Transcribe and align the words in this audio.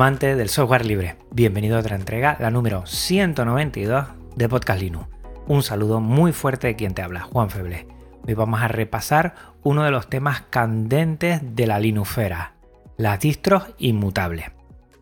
Amantes 0.00 0.34
del 0.38 0.48
software 0.48 0.86
libre. 0.86 1.16
Bienvenido 1.30 1.76
a 1.76 1.80
otra 1.80 1.94
entrega, 1.94 2.38
la 2.40 2.50
número 2.50 2.86
192 2.86 4.06
de 4.34 4.48
Podcast 4.48 4.80
Linux. 4.80 5.08
Un 5.46 5.62
saludo 5.62 6.00
muy 6.00 6.32
fuerte 6.32 6.68
de 6.68 6.74
quien 6.74 6.94
te 6.94 7.02
habla, 7.02 7.20
Juan 7.20 7.50
Feble. 7.50 7.86
Hoy 8.26 8.32
vamos 8.32 8.62
a 8.62 8.68
repasar 8.68 9.34
uno 9.62 9.84
de 9.84 9.90
los 9.90 10.08
temas 10.08 10.40
candentes 10.48 11.42
de 11.54 11.66
la 11.66 11.78
Linufera, 11.78 12.54
las 12.96 13.20
distros 13.20 13.64
inmutables. 13.76 14.46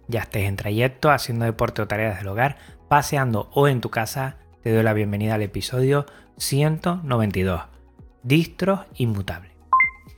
Ya 0.09 0.23
estés 0.23 0.49
en 0.49 0.57
trayecto, 0.57 1.13
haciendo 1.13 1.45
deporte 1.45 1.81
o 1.81 1.87
tareas 1.87 2.19
del 2.19 2.27
hogar, 2.27 2.57
paseando 2.89 3.51
o 3.53 3.69
en 3.69 3.81
tu 3.81 3.91
casa, 3.91 4.39
te 4.65 4.75
doy 4.75 4.83
la 4.83 4.95
bienvenida 4.95 5.37
al 5.37 5.43
episodio 5.43 6.07
192, 6.39 7.63
distros 8.25 8.81
inmutables. 8.97 9.48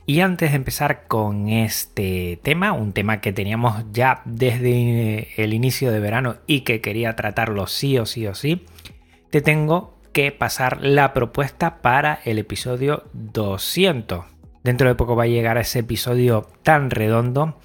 Y 0.05 0.21
antes 0.21 0.51
de 0.51 0.57
empezar 0.57 1.07
con 1.07 1.47
este 1.49 2.39
tema, 2.41 2.73
un 2.73 2.91
tema 2.91 3.21
que 3.21 3.33
teníamos 3.33 3.85
ya 3.91 4.21
desde 4.25 5.41
el 5.41 5.53
inicio 5.53 5.91
de 5.91 5.99
verano 5.99 6.37
y 6.47 6.61
que 6.61 6.81
quería 6.81 7.15
tratarlo 7.15 7.67
sí 7.67 7.97
o 7.97 8.05
sí 8.05 8.25
o 8.27 8.33
sí, 8.33 8.65
te 9.29 9.41
tengo 9.41 9.97
que 10.11 10.31
pasar 10.31 10.81
la 10.81 11.13
propuesta 11.13 11.81
para 11.81 12.19
el 12.25 12.39
episodio 12.39 13.03
200. 13.13 14.25
Dentro 14.63 14.87
de 14.87 14.95
poco 14.95 15.15
va 15.15 15.23
a 15.23 15.27
llegar 15.27 15.57
ese 15.57 15.79
episodio 15.79 16.47
tan 16.63 16.89
redondo 16.89 17.59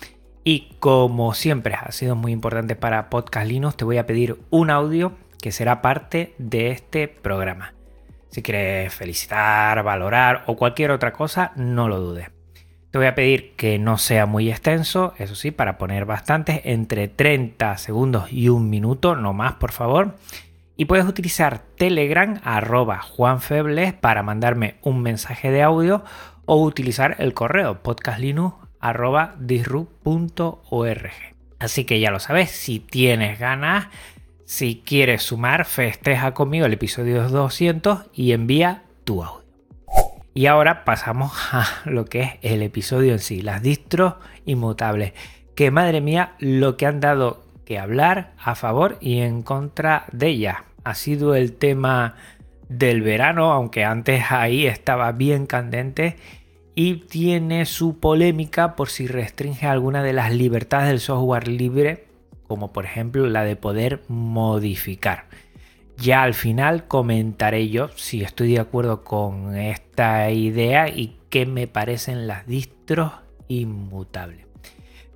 y 0.44 0.77
como 0.78 1.34
siempre 1.34 1.75
ha 1.75 1.91
sido 1.91 2.14
muy 2.14 2.32
importante 2.32 2.77
para 2.77 3.10
Podcast 3.10 3.48
Linux, 3.48 3.77
te 3.77 3.84
voy 3.84 3.98
a 3.98 4.06
pedir 4.06 4.38
un 4.50 4.70
audio 4.70 5.14
que 5.41 5.53
será 5.53 5.82
parte 5.82 6.34
de 6.38 6.70
este 6.70 7.08
programa. 7.08 7.75
Si 8.30 8.42
quieres 8.42 8.94
felicitar, 8.94 9.82
valorar 9.82 10.44
o 10.47 10.56
cualquier 10.56 10.91
otra 10.92 11.12
cosa, 11.12 11.53
no 11.56 11.88
lo 11.88 11.98
dudes. 11.98 12.35
Te 12.97 13.00
voy 13.00 13.08
a 13.08 13.14
pedir 13.14 13.52
que 13.56 13.78
no 13.78 13.98
sea 13.98 14.25
muy 14.25 14.48
extenso, 14.48 15.12
eso 15.19 15.34
sí, 15.34 15.50
para 15.50 15.77
poner 15.77 16.06
bastantes, 16.06 16.62
entre 16.64 17.08
30 17.08 17.77
segundos 17.77 18.33
y 18.33 18.48
un 18.48 18.70
minuto, 18.70 19.16
no 19.16 19.34
más, 19.34 19.56
por 19.56 19.70
favor. 19.70 20.16
Y 20.78 20.86
puedes 20.86 21.05
utilizar 21.05 21.58
Telegram 21.77 22.41
arroba 22.42 23.03
juanfebles 23.03 23.92
para 23.92 24.22
mandarme 24.22 24.77
un 24.80 25.03
mensaje 25.03 25.50
de 25.50 25.62
audio 25.62 26.05
o 26.47 26.62
utilizar 26.62 27.16
el 27.19 27.34
correo 27.34 27.83
podcastlinux. 27.83 28.55
Así 31.58 31.84
que 31.84 32.00
ya 32.00 32.10
lo 32.10 32.19
sabes, 32.19 32.50
si 32.50 32.81
tienes 32.81 33.38
ganas, 33.38 33.88
si 34.47 34.83
quieres 34.86 35.22
sumar, 35.22 35.66
festeja 35.66 36.33
conmigo 36.33 36.64
el 36.64 36.72
episodio 36.72 37.28
200 37.28 38.06
y 38.14 38.33
envía 38.33 38.84
tu 39.05 39.22
audio. 39.22 39.45
Y 40.36 40.48
ahora 40.48 40.84
pasamos 40.84 41.32
a 41.52 41.66
lo 41.86 42.04
que 42.04 42.20
es 42.20 42.30
el 42.42 42.60
episodio 42.60 43.12
en 43.14 43.20
sí, 43.20 43.40
las 43.40 43.62
distros 43.62 44.16
inmutables. 44.44 45.14
Que 45.54 45.70
madre 45.70 46.02
mía, 46.02 46.34
lo 46.40 46.76
que 46.76 46.84
han 46.84 47.00
dado 47.00 47.42
que 47.64 47.78
hablar 47.78 48.34
a 48.36 48.54
favor 48.54 48.98
y 49.00 49.20
en 49.20 49.40
contra 49.40 50.04
de 50.12 50.26
ellas. 50.26 50.58
Ha 50.84 50.94
sido 50.94 51.34
el 51.34 51.54
tema 51.54 52.16
del 52.69 53.00
verano, 53.00 53.50
aunque 53.50 53.86
antes 53.86 54.25
ahí 54.28 54.66
estaba 54.66 55.10
bien 55.12 55.46
candente 55.46 56.16
y 56.75 56.96
tiene 56.96 57.64
su 57.64 57.98
polémica 57.98 58.76
por 58.76 58.91
si 58.91 59.06
restringe 59.06 59.66
alguna 59.66 60.02
de 60.02 60.12
las 60.12 60.34
libertades 60.34 60.88
del 60.91 61.00
software 61.00 61.48
libre, 61.48 62.08
como 62.46 62.75
por 62.75 62.84
ejemplo 62.84 63.26
la 63.26 63.42
de 63.42 63.56
poder 63.56 64.02
modificar. 64.08 65.25
Ya 65.98 66.22
al 66.22 66.34
final 66.34 66.86
comentaré 66.86 67.68
yo 67.68 67.88
si 67.96 68.22
estoy 68.22 68.52
de 68.52 68.60
acuerdo 68.60 69.02
con 69.02 69.56
esta 69.56 70.30
idea 70.30 70.88
y 70.88 71.16
qué 71.30 71.46
me 71.46 71.66
parecen 71.66 72.26
las 72.26 72.46
distros 72.46 73.12
inmutables. 73.48 74.46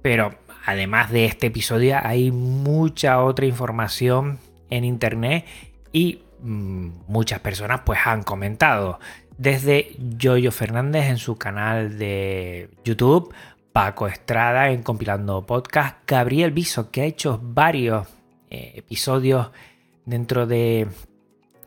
Pero 0.03 0.35
además 0.65 1.11
de 1.11 1.27
este 1.27 1.49
episodio 1.49 1.99
hay 2.03 2.31
mucha 2.31 3.23
otra 3.23 3.47
información 3.47 4.39
en 4.71 4.85
internet 4.85 5.45
y 5.93 6.23
mm, 6.41 6.89
muchas 7.09 7.41
personas 7.41 7.83
pues 7.85 8.01
han 8.05 8.23
comentado. 8.23 8.99
Desde 9.37 9.93
Yoyo 9.99 10.53
Fernández 10.53 11.07
en 11.07 11.19
su 11.19 11.37
canal 11.37 11.99
de 11.99 12.71
YouTube, 12.85 13.35
Paco 13.73 14.07
Estrada 14.07 14.71
en 14.71 14.83
Compilando 14.83 15.47
Podcast, 15.47 15.99
Gabriel 16.07 16.51
Viso 16.53 16.91
que 16.91 17.03
ha 17.03 17.05
hecho 17.05 17.39
varios 17.43 18.09
eh, 18.51 18.73
episodios 18.77 19.51
dentro 20.05 20.47
de 20.47 20.89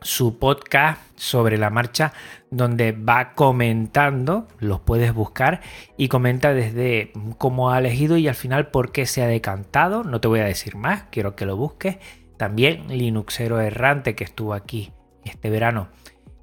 su 0.04 0.38
podcast 0.38 1.00
sobre 1.16 1.56
la 1.56 1.70
marcha 1.70 2.12
donde 2.50 2.92
va 2.92 3.32
comentando, 3.34 4.46
los 4.58 4.80
puedes 4.80 5.14
buscar 5.14 5.60
y 5.96 6.08
comenta 6.08 6.52
desde 6.52 7.12
cómo 7.38 7.70
ha 7.70 7.78
elegido 7.78 8.16
y 8.18 8.28
al 8.28 8.34
final 8.34 8.68
por 8.68 8.92
qué 8.92 9.06
se 9.06 9.22
ha 9.22 9.26
decantado, 9.26 10.04
no 10.04 10.20
te 10.20 10.28
voy 10.28 10.40
a 10.40 10.44
decir 10.44 10.76
más, 10.76 11.04
quiero 11.10 11.34
que 11.34 11.46
lo 11.46 11.56
busques. 11.56 11.96
También 12.36 12.88
Linuxero 12.88 13.60
Errante 13.60 14.14
que 14.14 14.24
estuvo 14.24 14.54
aquí 14.54 14.92
este 15.24 15.48
verano 15.50 15.88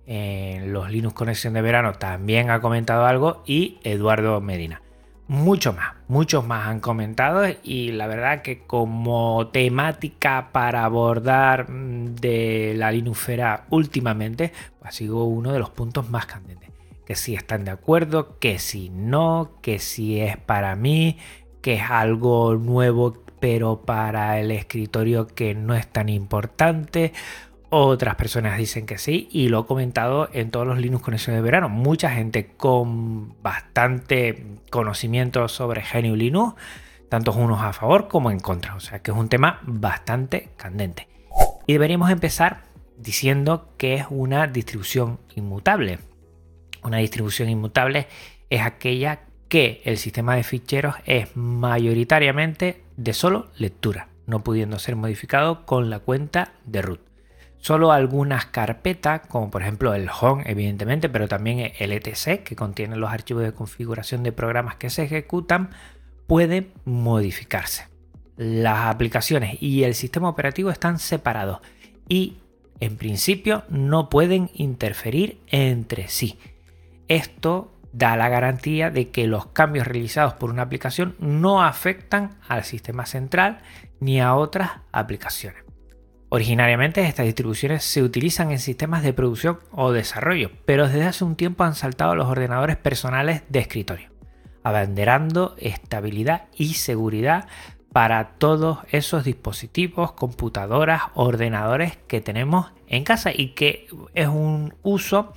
en 0.07 0.73
los 0.73 0.89
Linux 0.89 1.13
Conexión 1.13 1.53
de 1.53 1.61
verano 1.61 1.93
también 1.93 2.49
ha 2.49 2.59
comentado 2.59 3.05
algo 3.05 3.43
y 3.45 3.79
Eduardo 3.83 4.41
Medina 4.41 4.80
mucho 5.31 5.71
más, 5.71 5.93
muchos 6.09 6.45
más 6.45 6.67
han 6.67 6.81
comentado 6.81 7.43
y 7.63 7.93
la 7.93 8.05
verdad 8.07 8.41
que 8.41 8.65
como 8.65 9.47
temática 9.47 10.49
para 10.51 10.83
abordar 10.83 11.69
mm, 11.69 12.15
de 12.15 12.73
la 12.75 12.91
Linufera 12.91 13.65
últimamente, 13.69 14.51
pues 14.79 14.89
ha 14.89 14.91
sido 14.91 15.23
uno 15.23 15.53
de 15.53 15.59
los 15.59 15.69
puntos 15.69 16.09
más 16.09 16.25
candentes. 16.25 16.69
Que 17.05 17.15
si 17.15 17.33
están 17.33 17.63
de 17.63 17.71
acuerdo, 17.71 18.39
que 18.39 18.59
si 18.59 18.89
no, 18.89 19.53
que 19.61 19.79
si 19.79 20.19
es 20.19 20.35
para 20.35 20.75
mí, 20.75 21.17
que 21.61 21.75
es 21.75 21.89
algo 21.89 22.55
nuevo 22.55 23.23
pero 23.39 23.83
para 23.83 24.37
el 24.37 24.51
escritorio 24.51 25.27
que 25.27 25.55
no 25.55 25.75
es 25.75 25.87
tan 25.87 26.09
importante 26.09 27.13
otras 27.71 28.15
personas 28.15 28.57
dicen 28.57 28.85
que 28.85 28.97
sí 28.97 29.29
y 29.31 29.47
lo 29.47 29.61
he 29.61 29.65
comentado 29.65 30.29
en 30.33 30.51
todos 30.51 30.67
los 30.67 30.77
Linux 30.77 31.03
Conexión 31.03 31.37
de 31.37 31.41
verano. 31.41 31.69
Mucha 31.69 32.11
gente 32.11 32.47
con 32.57 33.41
bastante 33.41 34.45
conocimiento 34.69 35.47
sobre 35.47 35.81
GNU 35.81 36.15
Linux, 36.15 36.55
tantos 37.07 37.37
unos 37.37 37.61
a 37.61 37.71
favor 37.71 38.09
como 38.09 38.29
en 38.29 38.39
contra. 38.39 38.75
O 38.75 38.81
sea 38.81 38.99
que 38.99 39.11
es 39.11 39.17
un 39.17 39.29
tema 39.29 39.61
bastante 39.63 40.49
candente. 40.57 41.07
Y 41.65 41.73
deberíamos 41.73 42.11
empezar 42.11 42.63
diciendo 42.97 43.69
que 43.77 43.95
es 43.95 44.05
una 44.09 44.47
distribución 44.47 45.19
inmutable. 45.35 45.99
Una 46.83 46.97
distribución 46.97 47.49
inmutable 47.49 48.07
es 48.49 48.61
aquella 48.61 49.21
que 49.47 49.81
el 49.85 49.97
sistema 49.97 50.35
de 50.35 50.43
ficheros 50.43 50.95
es 51.05 51.35
mayoritariamente 51.35 52.83
de 52.97 53.13
solo 53.13 53.47
lectura, 53.57 54.09
no 54.25 54.43
pudiendo 54.43 54.77
ser 54.77 54.97
modificado 54.97 55.65
con 55.65 55.89
la 55.89 55.99
cuenta 55.99 56.51
de 56.65 56.81
root. 56.81 57.10
Solo 57.61 57.91
algunas 57.91 58.47
carpetas, 58.47 59.21
como 59.27 59.51
por 59.51 59.61
ejemplo 59.61 59.93
el 59.93 60.09
home, 60.09 60.43
evidentemente, 60.47 61.09
pero 61.09 61.27
también 61.27 61.71
el 61.77 61.91
etc, 61.93 62.43
que 62.43 62.55
contiene 62.55 62.95
los 62.95 63.11
archivos 63.11 63.43
de 63.43 63.53
configuración 63.53 64.23
de 64.23 64.31
programas 64.31 64.75
que 64.75 64.89
se 64.89 65.03
ejecutan, 65.03 65.69
pueden 66.25 66.71
modificarse. 66.85 67.87
Las 68.35 68.87
aplicaciones 68.87 69.61
y 69.61 69.83
el 69.83 69.93
sistema 69.93 70.27
operativo 70.27 70.71
están 70.71 70.97
separados 70.97 71.59
y 72.09 72.37
en 72.79 72.97
principio 72.97 73.63
no 73.69 74.09
pueden 74.09 74.49
interferir 74.55 75.39
entre 75.47 76.07
sí. 76.07 76.39
Esto 77.07 77.77
da 77.93 78.15
la 78.15 78.29
garantía 78.29 78.89
de 78.89 79.09
que 79.09 79.27
los 79.27 79.47
cambios 79.47 79.85
realizados 79.85 80.33
por 80.33 80.49
una 80.49 80.63
aplicación 80.63 81.15
no 81.19 81.63
afectan 81.63 82.39
al 82.47 82.63
sistema 82.63 83.05
central 83.05 83.59
ni 83.99 84.19
a 84.19 84.33
otras 84.33 84.71
aplicaciones. 84.91 85.60
Originariamente 86.33 87.05
estas 87.05 87.25
distribuciones 87.25 87.83
se 87.83 88.01
utilizan 88.01 88.51
en 88.51 88.59
sistemas 88.59 89.03
de 89.03 89.11
producción 89.11 89.59
o 89.73 89.91
desarrollo, 89.91 90.49
pero 90.63 90.87
desde 90.87 91.03
hace 91.03 91.25
un 91.25 91.35
tiempo 91.35 91.65
han 91.65 91.75
saltado 91.75 92.15
los 92.15 92.27
ordenadores 92.27 92.77
personales 92.77 93.43
de 93.49 93.59
escritorio, 93.59 94.11
abanderando 94.63 95.57
estabilidad 95.59 96.45
y 96.55 96.75
seguridad 96.75 97.49
para 97.91 98.35
todos 98.37 98.77
esos 98.91 99.25
dispositivos, 99.25 100.13
computadoras, 100.13 101.01
ordenadores 101.15 101.97
que 102.07 102.21
tenemos 102.21 102.71
en 102.87 103.03
casa 103.03 103.31
y 103.35 103.49
que 103.49 103.89
es 104.13 104.29
un 104.29 104.73
uso 104.83 105.33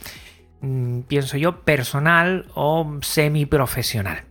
mm, 0.61 1.01
pienso 1.01 1.37
yo, 1.37 1.63
personal 1.63 2.47
o 2.55 3.01
semiprofesional. 3.03 4.27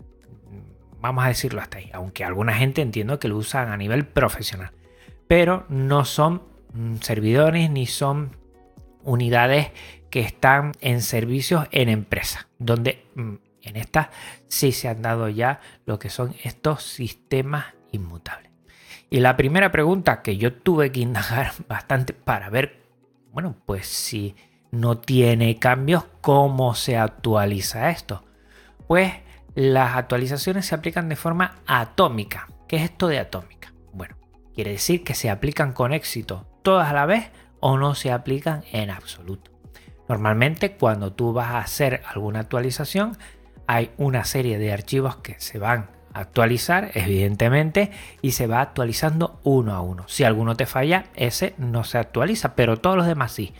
Vamos 1.01 1.25
a 1.25 1.27
decirlo 1.27 1.59
hasta 1.59 1.79
ahí, 1.79 1.89
aunque 1.91 2.23
alguna 2.23 2.53
gente 2.53 2.81
entiendo 2.81 3.19
que 3.19 3.27
lo 3.27 3.35
usan 3.35 3.69
a 3.69 3.75
nivel 3.75 4.05
profesional. 4.05 4.71
Pero 5.27 5.65
no 5.67 6.05
son 6.05 6.52
servidores 7.01 7.69
ni 7.69 7.85
son 7.85 8.35
unidades 9.03 9.71
que 10.09 10.21
están 10.21 10.73
en 10.81 11.01
servicios 11.01 11.67
en 11.71 11.89
empresas, 11.89 12.47
donde 12.59 13.05
mm, 13.15 13.33
en 13.63 13.75
estas 13.75 14.09
sí 14.47 14.71
se 14.71 14.87
han 14.87 15.01
dado 15.01 15.29
ya 15.29 15.59
lo 15.85 15.99
que 15.99 16.09
son 16.09 16.35
estos 16.43 16.83
sistemas 16.83 17.65
inmutables. 17.91 18.51
Y 19.09 19.19
la 19.19 19.37
primera 19.37 19.71
pregunta 19.71 20.21
que 20.21 20.37
yo 20.37 20.53
tuve 20.53 20.91
que 20.91 20.99
indagar 20.99 21.53
bastante 21.67 22.13
para 22.13 22.49
ver, 22.49 22.83
bueno, 23.31 23.55
pues 23.65 23.87
si 23.87 24.35
no 24.71 24.97
tiene 24.97 25.59
cambios, 25.59 26.05
¿cómo 26.21 26.75
se 26.75 26.97
actualiza 26.97 27.89
esto? 27.89 28.23
Pues 28.87 29.13
las 29.55 29.95
actualizaciones 29.95 30.65
se 30.65 30.75
aplican 30.75 31.09
de 31.09 31.15
forma 31.15 31.59
atómica. 31.67 32.47
¿Qué 32.67 32.77
es 32.77 32.83
esto 32.83 33.07
de 33.07 33.19
atómica? 33.19 33.73
Bueno, 33.93 34.15
quiere 34.53 34.71
decir 34.71 35.03
que 35.03 35.13
se 35.13 35.29
aplican 35.29 35.73
con 35.73 35.93
éxito 35.93 36.52
todas 36.63 36.89
a 36.89 36.93
la 36.93 37.05
vez 37.05 37.29
o 37.59 37.77
no 37.77 37.95
se 37.95 38.11
aplican 38.11 38.63
en 38.71 38.89
absoluto. 38.89 39.51
Normalmente 40.09 40.73
cuando 40.73 41.13
tú 41.13 41.33
vas 41.33 41.51
a 41.51 41.59
hacer 41.59 42.01
alguna 42.07 42.39
actualización 42.39 43.17
hay 43.67 43.91
una 43.97 44.25
serie 44.25 44.57
de 44.57 44.73
archivos 44.73 45.17
que 45.17 45.35
se 45.39 45.59
van 45.59 45.89
a 46.13 46.19
actualizar, 46.19 46.91
evidentemente, 46.93 47.91
y 48.21 48.31
se 48.31 48.47
va 48.47 48.61
actualizando 48.61 49.39
uno 49.43 49.73
a 49.73 49.81
uno. 49.81 50.03
Si 50.07 50.23
alguno 50.23 50.55
te 50.55 50.65
falla, 50.65 51.05
ese 51.15 51.55
no 51.57 51.83
se 51.83 51.97
actualiza, 51.97 52.55
pero 52.55 52.77
todos 52.77 52.97
los 52.97 53.07
demás 53.07 53.31
sí. 53.31 53.53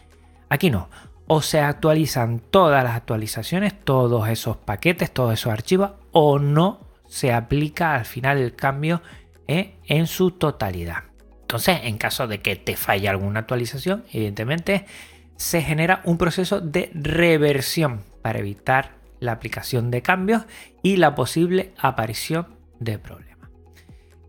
Aquí 0.50 0.70
no. 0.70 0.90
O 1.28 1.42
se 1.42 1.62
actualizan 1.62 2.40
todas 2.40 2.84
las 2.84 2.96
actualizaciones, 2.96 3.74
todos 3.80 4.28
esos 4.28 4.58
paquetes, 4.58 5.12
todos 5.12 5.34
esos 5.34 5.52
archivos, 5.54 5.92
o 6.12 6.38
no 6.38 6.82
se 7.08 7.32
aplica 7.32 7.96
al 7.96 8.06
final 8.06 8.38
el 8.38 8.56
cambio 8.56 9.02
eh, 9.48 9.78
en 9.86 10.08
su 10.08 10.32
totalidad. 10.32 11.12
Entonces, 11.54 11.82
en 11.84 12.00
caso 12.00 12.26
de 12.26 12.42
que 12.42 12.56
te 12.56 12.76
falle 12.76 13.08
alguna 13.08 13.42
actualización, 13.42 14.06
evidentemente 14.12 14.88
se 15.36 15.62
genera 15.62 16.02
un 16.04 16.18
proceso 16.18 16.62
de 16.62 16.90
reversión 16.96 18.02
para 18.24 18.40
evitar 18.40 18.94
la 19.20 19.34
aplicación 19.34 19.92
de 19.92 20.02
cambios 20.02 20.46
y 20.82 20.96
la 20.96 21.14
posible 21.14 21.72
aparición 21.78 22.48
de 22.80 22.98
problemas. 22.98 23.52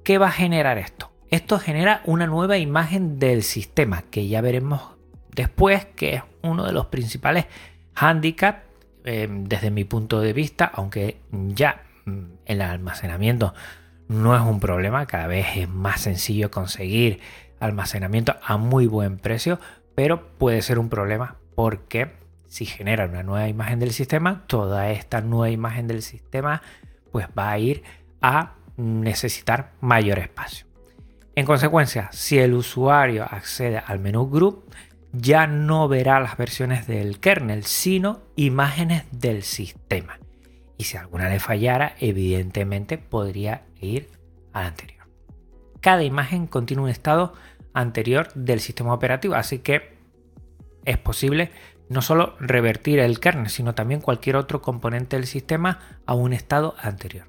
¿Qué 0.03 0.19
va 0.19 0.27
a 0.27 0.33
generar 0.33 0.77
esto? 0.77 1.13
Esto 1.31 1.59
genera 1.59 2.03
una 2.05 2.27
nueva 2.27 2.59
imagen 2.59 3.19
del 3.19 3.43
sistema 3.43 4.03
que 4.11 4.29
ya 4.29 4.43
veremos 4.43 4.83
después, 5.35 5.87
que 5.97 6.17
es 6.17 6.23
uno 6.43 6.67
de 6.67 6.73
los 6.73 6.89
principales 6.89 7.47
handicaps 7.95 8.65
eh, 9.07 9.29
desde 9.31 9.71
mi 9.71 9.85
punto 9.85 10.21
de 10.21 10.35
vista, 10.35 10.71
aunque 10.75 11.23
ya 11.31 11.85
mm, 12.05 12.25
el 12.45 12.61
almacenamiento 12.61 13.55
no 14.23 14.37
es 14.37 14.43
un 14.43 14.61
problema, 14.61 15.07
cada 15.07 15.27
vez 15.27 15.47
es 15.57 15.69
más 15.69 16.01
sencillo 16.01 16.51
conseguir 16.51 17.21
almacenamiento 17.61 18.37
a 18.43 18.57
muy 18.57 18.87
buen 18.87 19.19
precio, 19.19 19.59
pero 19.95 20.37
puede 20.39 20.63
ser 20.63 20.79
un 20.79 20.89
problema 20.89 21.37
porque 21.55 22.13
si 22.47 22.67
genera 22.67 23.07
una 23.07 23.23
nueva 23.23 23.49
imagen 23.49 23.81
del 23.81 23.93
sistema, 23.93 24.45
toda 24.47 24.91
esta 24.91 25.21
nueva 25.21 25.51
imagen 25.51 25.87
del 25.87 26.03
sistema 26.03 26.63
pues 27.11 27.27
va 27.37 27.51
a 27.51 27.59
ir 27.59 27.83
a 28.23 28.55
necesitar 28.77 29.73
mayor 29.81 30.19
espacio. 30.19 30.67
En 31.37 31.47
consecuencia, 31.47 32.09
si 32.13 32.39
el 32.39 32.55
usuario 32.55 33.25
accede 33.25 33.79
al 33.79 33.99
menú 33.99 34.31
Group, 34.31 34.71
ya 35.13 35.47
no 35.47 35.89
verá 35.89 36.21
las 36.21 36.37
versiones 36.37 36.87
del 36.87 37.19
kernel, 37.19 37.65
sino 37.65 38.21
imágenes 38.37 39.05
del 39.13 39.43
sistema. 39.43 40.19
Y 40.77 40.85
si 40.85 40.97
alguna 40.97 41.29
le 41.29 41.41
fallara, 41.41 41.95
evidentemente 42.01 42.99
podría 42.99 43.63
ir 43.81 44.09
al 44.53 44.67
anterior. 44.67 45.07
Cada 45.81 46.03
imagen 46.03 46.47
contiene 46.47 46.83
un 46.83 46.89
estado 46.89 47.35
anterior 47.75 48.33
del 48.35 48.61
sistema 48.61 48.95
operativo, 48.95 49.35
así 49.35 49.59
que 49.59 49.95
es 50.85 50.99
posible 50.99 51.51
no 51.89 52.03
solo 52.03 52.37
revertir 52.41 52.99
el 52.99 53.21
kernel, 53.21 53.51
sino 53.51 53.75
también 53.75 54.01
cualquier 54.01 54.37
otro 54.37 54.63
componente 54.63 55.17
del 55.17 55.27
sistema 55.27 55.81
a 56.07 56.15
un 56.15 56.33
estado 56.33 56.75
anterior. 56.81 57.27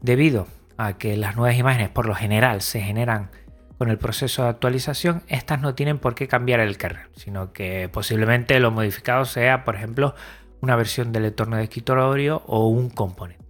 Debido 0.00 0.46
a 0.76 0.98
que 0.98 1.16
las 1.16 1.36
nuevas 1.36 1.58
imágenes 1.58 1.88
por 1.88 2.06
lo 2.06 2.14
general 2.14 2.60
se 2.60 2.80
generan 2.80 3.30
con 3.78 3.90
el 3.90 3.98
proceso 3.98 4.42
de 4.42 4.50
actualización, 4.50 5.22
estas 5.28 5.60
no 5.60 5.74
tienen 5.74 5.98
por 5.98 6.14
qué 6.14 6.28
cambiar 6.28 6.60
el 6.60 6.76
kernel, 6.76 7.08
sino 7.16 7.52
que 7.52 7.88
posiblemente 7.88 8.58
lo 8.60 8.70
modificado 8.70 9.24
sea, 9.24 9.64
por 9.64 9.74
ejemplo, 9.74 10.14
una 10.64 10.76
versión 10.76 11.12
del 11.12 11.26
entorno 11.26 11.56
de 11.56 11.64
escritorio 11.64 12.42
o 12.46 12.66
un 12.66 12.88
componente. 12.88 13.44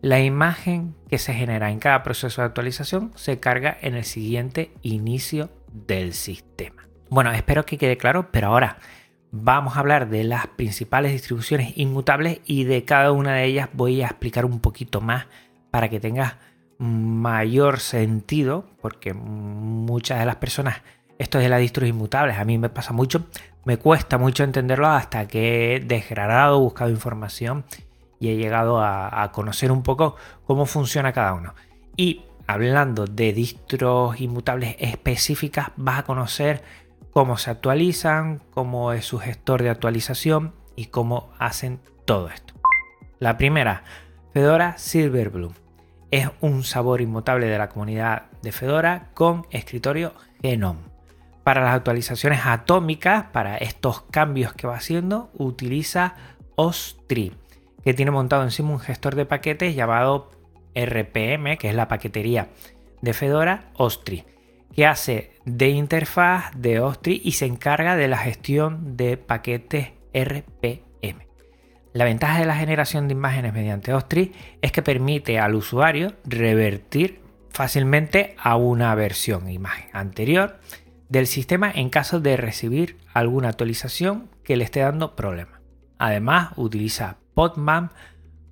La 0.00 0.20
imagen 0.20 0.94
que 1.08 1.18
se 1.18 1.34
genera 1.34 1.70
en 1.70 1.80
cada 1.80 2.02
proceso 2.04 2.40
de 2.40 2.46
actualización 2.46 3.12
se 3.16 3.40
carga 3.40 3.76
en 3.80 3.96
el 3.96 4.04
siguiente 4.04 4.70
inicio 4.82 5.50
del 5.72 6.14
sistema. 6.14 6.86
Bueno, 7.10 7.32
espero 7.32 7.66
que 7.66 7.78
quede 7.78 7.96
claro, 7.96 8.30
pero 8.30 8.48
ahora 8.48 8.78
vamos 9.32 9.76
a 9.76 9.80
hablar 9.80 10.08
de 10.08 10.22
las 10.22 10.46
principales 10.46 11.10
distribuciones 11.10 11.76
inmutables 11.76 12.40
y 12.46 12.64
de 12.64 12.84
cada 12.84 13.10
una 13.10 13.34
de 13.34 13.44
ellas 13.44 13.68
voy 13.72 14.02
a 14.02 14.06
explicar 14.06 14.44
un 14.44 14.60
poquito 14.60 15.00
más 15.00 15.26
para 15.72 15.88
que 15.88 15.98
tengas 15.98 16.36
mayor 16.78 17.80
sentido, 17.80 18.66
porque 18.80 19.14
muchas 19.14 20.20
de 20.20 20.26
las 20.26 20.36
personas, 20.36 20.82
esto 21.18 21.38
de 21.38 21.48
las 21.48 21.60
distros 21.60 21.88
inmutables, 21.88 22.38
a 22.38 22.44
mí 22.44 22.56
me 22.58 22.68
pasa 22.68 22.92
mucho, 22.92 23.26
me 23.66 23.78
cuesta 23.78 24.16
mucho 24.16 24.44
entenderlo 24.44 24.86
hasta 24.86 25.26
que 25.26 25.74
he 25.74 25.80
desgranado, 25.80 26.60
buscado 26.60 26.88
información 26.88 27.64
y 28.20 28.28
he 28.28 28.36
llegado 28.36 28.80
a, 28.80 29.30
conocer 29.32 29.72
un 29.72 29.82
poco 29.82 30.14
cómo 30.46 30.66
funciona 30.66 31.12
cada 31.12 31.34
uno. 31.34 31.52
Y 31.96 32.22
hablando 32.46 33.06
de 33.06 33.32
distros 33.32 34.20
inmutables 34.20 34.76
específicas, 34.78 35.72
vas 35.76 35.98
a 35.98 36.02
conocer 36.04 36.62
cómo 37.10 37.38
se 37.38 37.50
actualizan, 37.50 38.40
cómo 38.54 38.92
es 38.92 39.04
su 39.04 39.18
gestor 39.18 39.64
de 39.64 39.70
actualización 39.70 40.54
y 40.76 40.86
cómo 40.86 41.32
hacen 41.38 41.80
todo 42.04 42.28
esto. 42.28 42.54
La 43.18 43.36
primera, 43.36 43.82
Fedora 44.32 44.78
Silverblue. 44.78 45.52
Es 46.12 46.30
un 46.40 46.62
sabor 46.62 47.00
inmutable 47.00 47.46
de 47.46 47.58
la 47.58 47.68
comunidad 47.68 48.30
de 48.42 48.52
Fedora 48.52 49.10
con 49.12 49.44
escritorio 49.50 50.12
Genome. 50.40 50.95
Para 51.46 51.62
las 51.62 51.76
actualizaciones 51.76 52.40
atómicas, 52.44 53.26
para 53.26 53.56
estos 53.56 54.02
cambios 54.10 54.52
que 54.52 54.66
va 54.66 54.74
haciendo, 54.74 55.30
utiliza 55.34 56.16
OS3 56.56 57.34
que 57.84 57.94
tiene 57.94 58.10
montado 58.10 58.42
encima 58.42 58.70
un 58.70 58.80
gestor 58.80 59.14
de 59.14 59.26
paquetes 59.26 59.76
llamado 59.76 60.32
RPM, 60.74 61.56
que 61.56 61.68
es 61.68 61.74
la 61.76 61.86
paquetería 61.86 62.48
de 63.00 63.12
Fedora 63.12 63.70
Ostri, 63.74 64.24
que 64.74 64.86
hace 64.86 65.34
de 65.44 65.68
interfaz 65.68 66.50
de 66.56 66.80
Ostri 66.80 67.22
y 67.24 67.30
se 67.30 67.46
encarga 67.46 67.94
de 67.94 68.08
la 68.08 68.18
gestión 68.18 68.96
de 68.96 69.16
paquetes 69.16 69.92
RPM. 70.12 71.28
La 71.92 72.06
ventaja 72.06 72.40
de 72.40 72.46
la 72.46 72.56
generación 72.56 73.06
de 73.06 73.12
imágenes 73.12 73.52
mediante 73.52 73.94
Ostri 73.94 74.32
es 74.62 74.72
que 74.72 74.82
permite 74.82 75.38
al 75.38 75.54
usuario 75.54 76.14
revertir 76.24 77.20
fácilmente 77.50 78.34
a 78.36 78.56
una 78.56 78.92
versión 78.96 79.48
imagen 79.48 79.90
anterior 79.92 80.58
del 81.08 81.26
sistema 81.26 81.70
en 81.70 81.90
caso 81.90 82.20
de 82.20 82.36
recibir 82.36 82.98
alguna 83.14 83.48
actualización 83.48 84.28
que 84.44 84.56
le 84.56 84.64
esté 84.64 84.80
dando 84.80 85.16
problemas. 85.16 85.60
Además, 85.98 86.50
utiliza 86.56 87.18
Podman, 87.34 87.90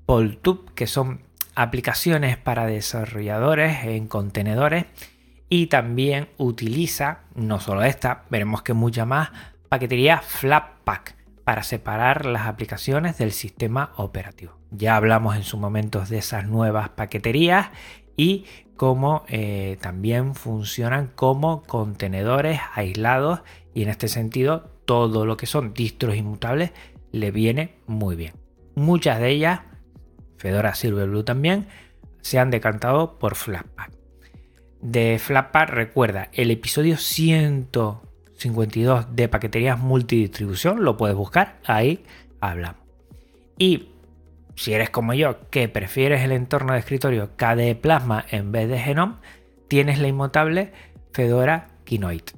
Poltube, 0.07 0.73
que 0.75 0.87
son 0.87 1.23
aplicaciones 1.55 2.37
para 2.37 2.67
desarrolladores 2.67 3.85
en 3.85 4.09
contenedores 4.09 4.87
y 5.49 5.67
también 5.67 6.29
utiliza, 6.37 7.21
no 7.35 7.61
solo 7.61 7.85
esta, 7.85 8.25
veremos 8.31 8.63
que 8.63 8.73
mucha 8.73 9.05
más, 9.05 9.31
paquetería 9.69 10.19
Flatpak 10.19 11.17
para 11.45 11.63
separar 11.63 12.25
las 12.27 12.47
aplicaciones 12.47 13.19
del 13.19 13.33
sistema 13.33 13.93
operativo. 13.97 14.59
Ya 14.71 14.97
hablamos 14.97 15.37
en 15.37 15.43
su 15.43 15.59
momento 15.59 16.01
de 16.05 16.19
esas 16.19 16.47
nuevas 16.47 16.89
paqueterías 16.89 17.69
y 18.17 18.45
cómo 18.77 19.25
eh, 19.29 19.79
también 19.81 20.35
funcionan 20.35 21.11
como 21.15 21.63
contenedores 21.63 22.61
aislados 22.75 23.41
y 23.73 23.83
en 23.83 23.89
este 23.89 24.09
sentido 24.09 24.71
todo 24.85 25.25
lo 25.27 25.37
que 25.37 25.47
son 25.47 25.75
distros 25.75 26.17
inmutables 26.17 26.73
le 27.13 27.31
viene 27.31 27.77
muy 27.87 28.17
bien. 28.17 28.33
Muchas 28.75 29.21
de 29.21 29.31
ellas, 29.31 29.61
Fedora 30.37 30.75
Silverblue 30.75 31.25
también, 31.25 31.69
se 32.21 32.39
han 32.39 32.51
decantado 32.51 33.19
por 33.19 33.37
Flatpak. 33.37 33.93
De 34.81 35.19
Flatpak 35.19 35.71
recuerda 35.71 36.29
el 36.33 36.51
episodio 36.51 36.97
152 36.97 39.15
de 39.15 39.29
paqueterías 39.29 39.79
multidistribución, 39.79 40.83
lo 40.85 40.97
puedes 40.97 41.17
buscar, 41.17 41.61
ahí 41.65 42.05
hablamos. 42.41 42.83
Y 43.57 43.94
si 44.57 44.73
eres 44.73 44.91
como 44.91 45.15
yo, 45.15 45.49
que 45.51 45.69
prefieres 45.69 46.23
el 46.23 46.33
entorno 46.33 46.73
de 46.73 46.79
escritorio 46.79 47.37
KDE 47.37 47.75
Plasma 47.75 48.25
en 48.31 48.53
vez 48.53 48.69
de 48.69 48.79
Genome, 48.79 49.17
tienes 49.69 49.99
la 49.99 50.09
inmutable 50.09 50.73
Fedora 51.13 51.69
Kinoite. 51.85 52.33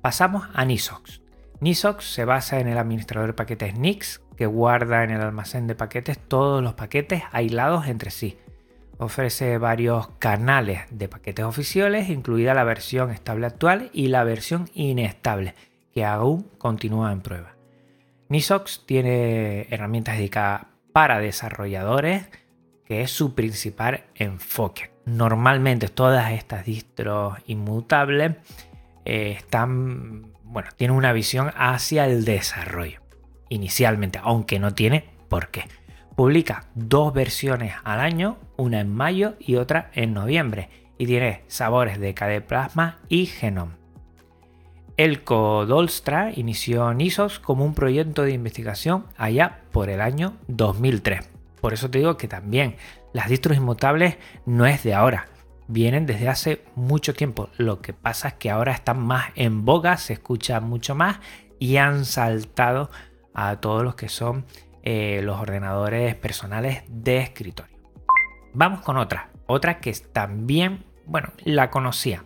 Pasamos 0.00 0.48
a 0.52 0.64
Nisox. 0.64 1.20
Nisox 1.60 2.12
se 2.12 2.24
basa 2.24 2.60
en 2.60 2.68
el 2.68 2.78
administrador 2.78 3.28
de 3.28 3.32
paquetes 3.34 3.78
Nix 3.78 4.20
que 4.36 4.46
guarda 4.46 5.04
en 5.04 5.10
el 5.10 5.20
almacén 5.20 5.66
de 5.66 5.74
paquetes 5.74 6.18
todos 6.18 6.62
los 6.62 6.74
paquetes 6.74 7.22
aislados 7.32 7.86
entre 7.86 8.10
sí. 8.10 8.38
Ofrece 8.98 9.58
varios 9.58 10.08
canales 10.18 10.82
de 10.90 11.08
paquetes 11.08 11.44
oficiales, 11.44 12.08
incluida 12.08 12.54
la 12.54 12.64
versión 12.64 13.10
estable 13.10 13.46
actual 13.46 13.90
y 13.92 14.08
la 14.08 14.24
versión 14.24 14.68
inestable, 14.74 15.54
que 15.92 16.04
aún 16.04 16.50
continúa 16.58 17.12
en 17.12 17.20
prueba. 17.20 17.54
Nisox 18.28 18.84
tiene 18.86 19.66
herramientas 19.70 20.16
dedicadas 20.16 20.73
para 20.94 21.18
desarrolladores, 21.18 22.28
que 22.84 23.02
es 23.02 23.10
su 23.10 23.34
principal 23.34 24.04
enfoque. 24.14 24.92
Normalmente 25.04 25.88
todas 25.88 26.30
estas 26.30 26.64
distros 26.64 27.36
inmutables 27.46 28.36
eh, 29.04 29.34
están, 29.36 30.32
bueno, 30.44 30.68
tienen 30.76 30.96
una 30.96 31.12
visión 31.12 31.50
hacia 31.56 32.06
el 32.06 32.24
desarrollo 32.24 33.00
inicialmente, 33.48 34.20
aunque 34.22 34.60
no 34.60 34.72
tiene 34.74 35.10
por 35.28 35.48
qué. 35.48 35.64
Publica 36.14 36.68
dos 36.76 37.12
versiones 37.12 37.74
al 37.82 37.98
año, 37.98 38.38
una 38.56 38.78
en 38.78 38.94
mayo 38.94 39.34
y 39.40 39.56
otra 39.56 39.90
en 39.94 40.14
noviembre, 40.14 40.68
y 40.96 41.06
tiene 41.06 41.42
sabores 41.48 41.98
de 41.98 42.14
KD 42.14 42.40
Plasma 42.46 43.00
y 43.08 43.26
Genome. 43.26 43.83
Elko 44.96 45.66
Dolstra 45.66 46.30
inició 46.34 46.94
NISOS 46.94 47.40
como 47.40 47.64
un 47.64 47.74
proyecto 47.74 48.22
de 48.22 48.32
investigación 48.32 49.06
allá 49.16 49.62
por 49.72 49.90
el 49.90 50.00
año 50.00 50.36
2003. 50.46 51.28
Por 51.60 51.72
eso 51.72 51.90
te 51.90 51.98
digo 51.98 52.16
que 52.16 52.28
también 52.28 52.76
las 53.12 53.28
distros 53.28 53.56
inmutables 53.56 54.18
no 54.46 54.66
es 54.66 54.84
de 54.84 54.94
ahora, 54.94 55.26
vienen 55.66 56.06
desde 56.06 56.28
hace 56.28 56.64
mucho 56.76 57.12
tiempo. 57.12 57.48
Lo 57.56 57.80
que 57.80 57.92
pasa 57.92 58.28
es 58.28 58.34
que 58.34 58.50
ahora 58.50 58.72
están 58.72 59.00
más 59.00 59.26
en 59.34 59.64
boga, 59.64 59.96
se 59.96 60.12
escucha 60.12 60.60
mucho 60.60 60.94
más 60.94 61.18
y 61.58 61.76
han 61.78 62.04
saltado 62.04 62.90
a 63.32 63.56
todos 63.56 63.82
los 63.82 63.96
que 63.96 64.08
son 64.08 64.46
eh, 64.84 65.22
los 65.24 65.40
ordenadores 65.40 66.14
personales 66.14 66.84
de 66.88 67.18
escritorio. 67.18 67.76
Vamos 68.52 68.82
con 68.82 68.96
otra, 68.96 69.30
otra 69.46 69.80
que 69.80 69.92
también, 70.12 70.84
bueno, 71.06 71.32
la 71.42 71.70
conocía. 71.70 72.22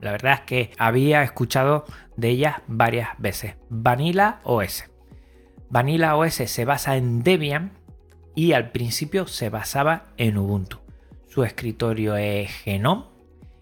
La 0.00 0.12
verdad 0.12 0.34
es 0.34 0.40
que 0.40 0.70
había 0.78 1.22
escuchado 1.22 1.84
de 2.16 2.30
ella 2.30 2.62
varias 2.66 3.10
veces. 3.18 3.56
Vanilla 3.68 4.40
OS. 4.44 4.84
Vanilla 5.70 6.16
OS 6.16 6.34
se 6.34 6.64
basa 6.64 6.96
en 6.96 7.22
Debian 7.22 7.72
y 8.34 8.52
al 8.52 8.70
principio 8.70 9.26
se 9.26 9.50
basaba 9.50 10.06
en 10.16 10.38
Ubuntu. 10.38 10.78
Su 11.28 11.44
escritorio 11.44 12.16
es 12.16 12.50
Genome 12.50 13.04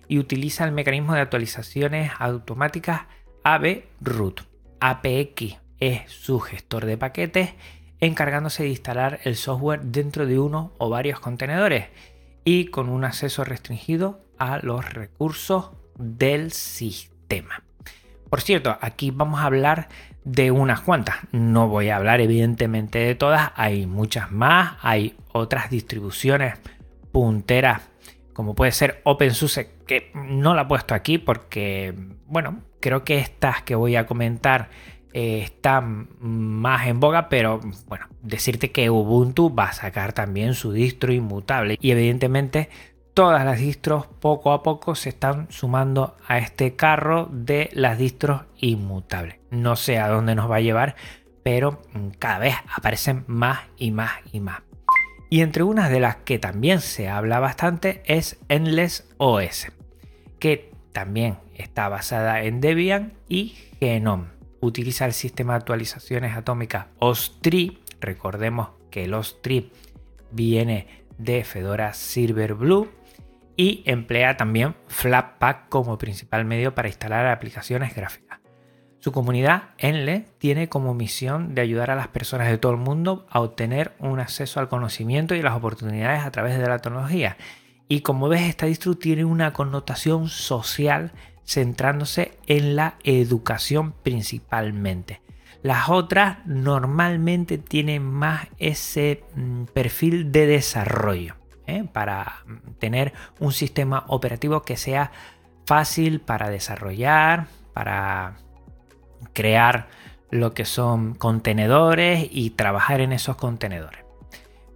y 0.08 0.18
utiliza 0.18 0.64
el 0.64 0.72
mecanismo 0.72 1.14
de 1.14 1.20
actualizaciones 1.20 2.12
automáticas 2.18 3.02
AB 3.44 3.84
Root. 4.00 4.42
APX 4.80 5.58
es 5.78 6.10
su 6.10 6.38
gestor 6.40 6.84
de 6.84 6.98
paquetes 6.98 7.54
encargándose 8.00 8.64
de 8.64 8.70
instalar 8.70 9.20
el 9.24 9.36
software 9.36 9.80
dentro 9.82 10.26
de 10.26 10.38
uno 10.38 10.72
o 10.78 10.90
varios 10.90 11.20
contenedores 11.20 11.86
y 12.44 12.66
con 12.66 12.88
un 12.88 13.04
acceso 13.04 13.44
restringido 13.44 14.20
a 14.38 14.58
los 14.58 14.92
recursos 14.92 15.70
del 15.96 16.52
sistema. 16.52 17.62
Por 18.30 18.40
cierto, 18.40 18.76
aquí 18.80 19.10
vamos 19.10 19.40
a 19.40 19.44
hablar 19.44 19.88
de 20.24 20.50
unas 20.50 20.80
cuantas. 20.80 21.16
No 21.32 21.68
voy 21.68 21.90
a 21.90 21.96
hablar 21.96 22.20
evidentemente 22.20 22.98
de 22.98 23.14
todas, 23.14 23.52
hay 23.56 23.86
muchas 23.86 24.30
más, 24.30 24.76
hay 24.82 25.16
otras 25.32 25.70
distribuciones 25.70 26.54
punteras 27.12 27.82
como 28.32 28.54
puede 28.54 28.72
ser 28.72 29.00
OpenSUSE 29.04 29.70
que 29.86 30.10
no 30.14 30.54
la 30.54 30.62
he 30.62 30.66
puesto 30.66 30.94
aquí 30.94 31.18
porque, 31.18 31.94
bueno, 32.26 32.62
creo 32.80 33.04
que 33.04 33.18
estas 33.18 33.62
que 33.62 33.74
voy 33.74 33.96
a 33.96 34.06
comentar 34.06 34.70
eh, 35.12 35.40
está 35.42 35.80
más 35.82 36.86
en 36.86 37.00
boga, 37.00 37.28
pero 37.28 37.60
bueno, 37.86 38.06
decirte 38.22 38.70
que 38.70 38.88
Ubuntu 38.88 39.54
va 39.54 39.64
a 39.64 39.72
sacar 39.72 40.12
también 40.12 40.54
su 40.54 40.72
distro 40.72 41.12
inmutable 41.12 41.76
y 41.80 41.90
evidentemente 41.90 42.70
todas 43.14 43.44
las 43.44 43.58
distros 43.58 44.06
poco 44.06 44.52
a 44.52 44.62
poco 44.62 44.94
se 44.94 45.10
están 45.10 45.46
sumando 45.50 46.16
a 46.26 46.38
este 46.38 46.76
carro 46.76 47.28
de 47.30 47.70
las 47.72 47.98
distros 47.98 48.42
inmutables. 48.58 49.36
No 49.50 49.76
sé 49.76 49.98
a 49.98 50.08
dónde 50.08 50.34
nos 50.34 50.50
va 50.50 50.56
a 50.56 50.60
llevar, 50.60 50.96
pero 51.42 51.82
cada 52.18 52.38
vez 52.38 52.54
aparecen 52.74 53.24
más 53.26 53.60
y 53.76 53.90
más 53.90 54.12
y 54.32 54.40
más. 54.40 54.62
Y 55.30 55.40
entre 55.40 55.62
unas 55.62 55.90
de 55.90 56.00
las 56.00 56.16
que 56.16 56.38
también 56.38 56.80
se 56.80 57.08
habla 57.08 57.40
bastante 57.40 58.02
es 58.06 58.38
Endless 58.48 59.08
OS, 59.16 59.68
que 60.38 60.72
también 60.92 61.38
está 61.54 61.88
basada 61.88 62.42
en 62.42 62.60
Debian 62.60 63.14
y 63.28 63.56
Genome 63.80 64.42
utiliza 64.62 65.04
el 65.06 65.12
sistema 65.12 65.54
de 65.54 65.58
actualizaciones 65.58 66.36
atómicas 66.36 66.86
OS3. 67.00 67.78
Recordemos 68.00 68.68
que 68.90 69.04
el 69.04 69.12
OS3 69.12 69.70
viene 70.30 71.04
de 71.18 71.44
Fedora 71.44 71.92
Silverblue 71.92 72.88
y 73.56 73.82
emplea 73.86 74.36
también 74.36 74.74
Flatpak 74.86 75.68
como 75.68 75.98
principal 75.98 76.44
medio 76.44 76.74
para 76.74 76.88
instalar 76.88 77.26
aplicaciones 77.26 77.94
gráficas. 77.94 78.40
Su 78.98 79.10
comunidad, 79.10 79.70
Enle, 79.78 80.26
tiene 80.38 80.68
como 80.68 80.94
misión 80.94 81.54
de 81.54 81.62
ayudar 81.62 81.90
a 81.90 81.96
las 81.96 82.08
personas 82.08 82.48
de 82.48 82.58
todo 82.58 82.72
el 82.72 82.78
mundo 82.78 83.26
a 83.30 83.40
obtener 83.40 83.96
un 83.98 84.20
acceso 84.20 84.60
al 84.60 84.68
conocimiento 84.68 85.34
y 85.34 85.42
las 85.42 85.56
oportunidades 85.56 86.24
a 86.24 86.30
través 86.30 86.56
de 86.56 86.68
la 86.68 86.78
tecnología. 86.78 87.36
Y 87.88 88.02
como 88.02 88.28
ves, 88.28 88.42
esta 88.42 88.66
distro 88.66 88.94
tiene 88.94 89.24
una 89.24 89.52
connotación 89.52 90.28
social 90.28 91.10
centrándose 91.44 92.38
en 92.46 92.76
la 92.76 92.94
educación 93.02 93.92
principalmente. 94.04 95.20
Las 95.62 95.88
otras 95.88 96.38
normalmente 96.46 97.58
tienen 97.58 98.04
más 98.04 98.46
ese 98.58 99.24
mm, 99.34 99.64
perfil 99.64 100.30
de 100.30 100.46
desarrollo 100.46 101.41
¿eh? 101.66 101.84
para 101.90 102.44
tener 102.78 103.12
un 103.38 103.52
sistema 103.52 104.04
operativo 104.08 104.62
que 104.62 104.76
sea 104.76 105.12
fácil 105.66 106.20
para 106.20 106.50
desarrollar, 106.50 107.46
para 107.72 108.36
crear 109.32 109.88
lo 110.30 110.54
que 110.54 110.64
son 110.64 111.14
contenedores 111.14 112.26
y 112.30 112.50
trabajar 112.50 113.00
en 113.00 113.12
esos 113.12 113.36
contenedores. 113.36 114.04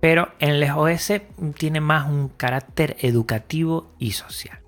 Pero 0.01 0.33
en 0.39 0.51
el 0.51 0.71
OS 0.71 1.13
tiene 1.57 1.81
más 1.81 2.09
un 2.09 2.29
carácter 2.29 2.97
educativo 3.01 3.95
y 3.99 4.13
social. 4.13 4.61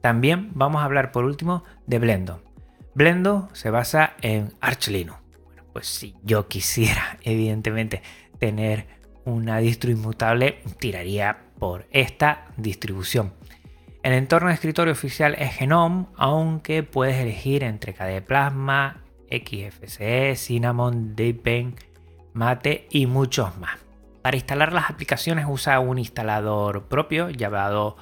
También 0.00 0.50
vamos 0.54 0.82
a 0.82 0.84
hablar 0.84 1.12
por 1.12 1.24
último 1.24 1.64
de 1.86 1.98
Blendo. 1.98 2.42
Blendo 2.94 3.48
se 3.52 3.70
basa 3.70 4.14
en 4.22 4.52
Arch 4.60 4.88
Linux. 4.88 5.18
Bueno, 5.44 5.64
pues 5.72 5.88
si 5.88 6.14
yo 6.22 6.46
quisiera, 6.46 7.18
evidentemente, 7.22 8.02
tener 8.38 8.86
una 9.24 9.58
distro 9.58 9.90
inmutable, 9.90 10.62
tiraría 10.78 11.38
por 11.58 11.86
esta 11.90 12.46
distribución. 12.56 13.32
El 14.02 14.12
entorno 14.12 14.48
de 14.48 14.54
escritorio 14.54 14.92
oficial 14.92 15.34
es 15.38 15.54
Genome, 15.54 16.06
aunque 16.16 16.82
puedes 16.82 17.16
elegir 17.16 17.62
entre 17.62 17.94
KDE 17.94 18.20
Plasma, 18.22 19.02
XFCE, 19.30 20.36
Cinnamon, 20.36 21.16
Deepin, 21.16 21.74
Mate 22.34 22.86
y 22.90 23.06
muchos 23.06 23.56
más. 23.58 23.78
Para 24.20 24.36
instalar 24.36 24.72
las 24.72 24.90
aplicaciones 24.90 25.46
usa 25.48 25.80
un 25.80 25.98
instalador 25.98 26.84
propio 26.84 27.30
llamado 27.30 27.96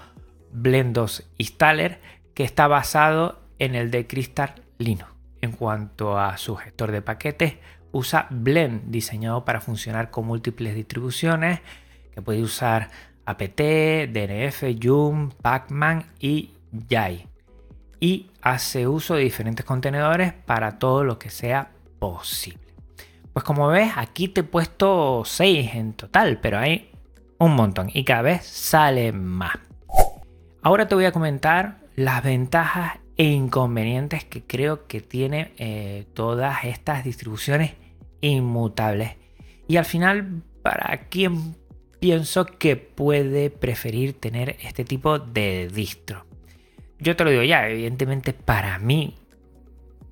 Blendos 0.53 1.31
Installer 1.39 2.01
que 2.35 2.45
está 2.45 2.67
basado 2.67 3.43
en 3.59 3.75
el 3.75 3.91
de 3.91 4.07
Crystal 4.07 4.55
Linux. 4.79 5.13
En 5.41 5.53
cuanto 5.53 6.19
a 6.19 6.37
su 6.37 6.57
gestor 6.57 6.93
de 6.93 7.03
paquetes, 7.03 7.55
usa 7.93 8.27
Blend 8.31 8.91
diseñado 8.91 9.45
para 9.45 9.61
funcionar 9.61 10.11
con 10.11 10.27
múltiples 10.27 10.75
distribuciones 10.75 11.61
que 12.15 12.23
puede 12.23 12.43
usar 12.43 12.91
apt, 13.25 13.61
dnf, 13.61 14.65
yum, 14.79 15.31
pacman 15.31 16.07
y 16.19 16.51
yai. 16.89 17.27
Y 18.01 18.31
hace 18.41 18.89
uso 18.89 19.15
de 19.15 19.23
diferentes 19.23 19.65
contenedores 19.65 20.33
para 20.33 20.79
todo 20.79 21.05
lo 21.05 21.19
que 21.19 21.31
sea 21.31 21.71
posible. 21.99 22.61
Pues 23.33 23.45
como 23.45 23.69
ves, 23.69 23.93
aquí 23.97 24.29
te 24.29 24.41
he 24.41 24.45
puesto 24.45 25.23
6 25.25 25.75
en 25.75 25.93
total, 25.95 26.39
pero 26.41 26.59
hay 26.59 26.91
un 27.39 27.55
montón 27.55 27.91
y 27.93 28.05
cada 28.05 28.23
vez 28.23 28.45
sale 28.45 29.13
más. 29.13 29.59
Ahora 30.63 30.89
te 30.89 30.95
voy 30.95 31.05
a 31.05 31.13
comentar 31.13 31.79
las 31.97 32.23
ventajas 32.23 32.99
e 33.17 33.25
inconvenientes 33.25 34.25
que 34.25 34.43
creo 34.43 34.87
que 34.87 35.01
tiene 35.01 35.53
eh, 35.59 36.07
todas 36.15 36.65
estas 36.65 37.05
distribuciones 37.05 37.73
inmutables. 38.23 39.17
Y 39.69 39.77
al 39.77 39.85
final, 39.85 40.43
¿para 40.63 41.09
quién 41.11 41.55
pienso 42.01 42.47
que 42.47 42.77
puede 42.77 43.51
preferir 43.51 44.19
tener 44.19 44.57
este 44.63 44.85
tipo 44.85 45.19
de 45.19 45.69
distro? 45.69 46.25
Yo 46.99 47.15
te 47.15 47.25
lo 47.25 47.31
digo 47.31 47.43
ya, 47.43 47.69
evidentemente 47.69 48.33
para 48.33 48.79
mí, 48.79 49.17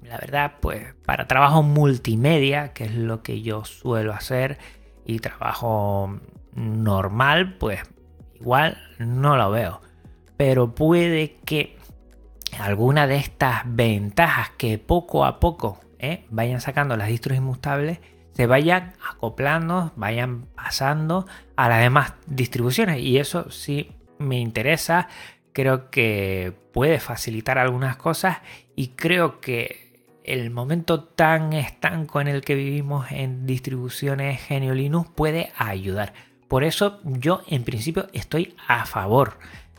la 0.03 0.19
verdad, 0.19 0.57
pues 0.61 0.95
para 1.07 1.27
trabajo 1.27 1.63
multimedia, 1.63 2.75
que 2.75 2.85
es 2.85 2.95
lo 2.95 3.23
que 3.23 3.41
yo 3.41 3.65
suelo 3.65 4.13
hacer, 4.13 4.59
y 5.07 5.21
trabajo 5.21 6.21
normal, 6.53 7.57
pues 7.57 7.81
igual 8.35 8.77
no 8.99 9.39
lo 9.39 9.51
veo 9.51 9.81
pero 10.41 10.75
puede 10.75 11.37
que 11.45 11.77
alguna 12.59 13.07
de 13.07 13.17
estas 13.17 13.61
ventajas 13.67 14.49
que 14.57 14.79
poco 14.79 15.27
a 15.27 15.39
poco 15.39 15.79
eh, 16.01 16.25
vayan 16.31 16.61
sacando 16.61 16.97
las 16.97 17.09
distros 17.09 17.37
inmutables 17.37 18.01
se 18.33 18.47
vayan 18.47 18.95
acoplando, 19.07 19.93
vayan 19.97 20.47
pasando 20.55 21.27
a 21.57 21.69
las 21.69 21.81
demás 21.81 22.15
distribuciones. 22.27 23.01
Y 23.01 23.19
eso 23.19 23.51
sí 23.51 23.93
me 24.19 24.39
interesa, 24.39 25.09
creo 25.53 25.91
que 25.91 26.55
puede 26.73 27.01
facilitar 27.01 27.59
algunas 27.59 27.97
cosas 27.97 28.39
y 28.77 28.89
creo 28.89 29.41
que 29.41 29.91
el 30.25 30.51
momento 30.51 31.03
tan 31.03 31.53
estanco 31.53 32.21
en 32.21 32.29
el 32.29 32.43
que 32.43 32.55
vivimos 32.55 33.11
en 33.11 33.47
distribuciones 33.47 34.41
Genio 34.41 34.75
Linux 34.75 35.11
puede 35.15 35.53
ayudar. 35.57 36.13
Por 36.49 36.65
eso 36.65 37.01
yo 37.05 37.43
en 37.49 37.65
principio 37.65 38.07
estoy 38.13 38.55
a 38.69 38.87
favor 38.87 39.39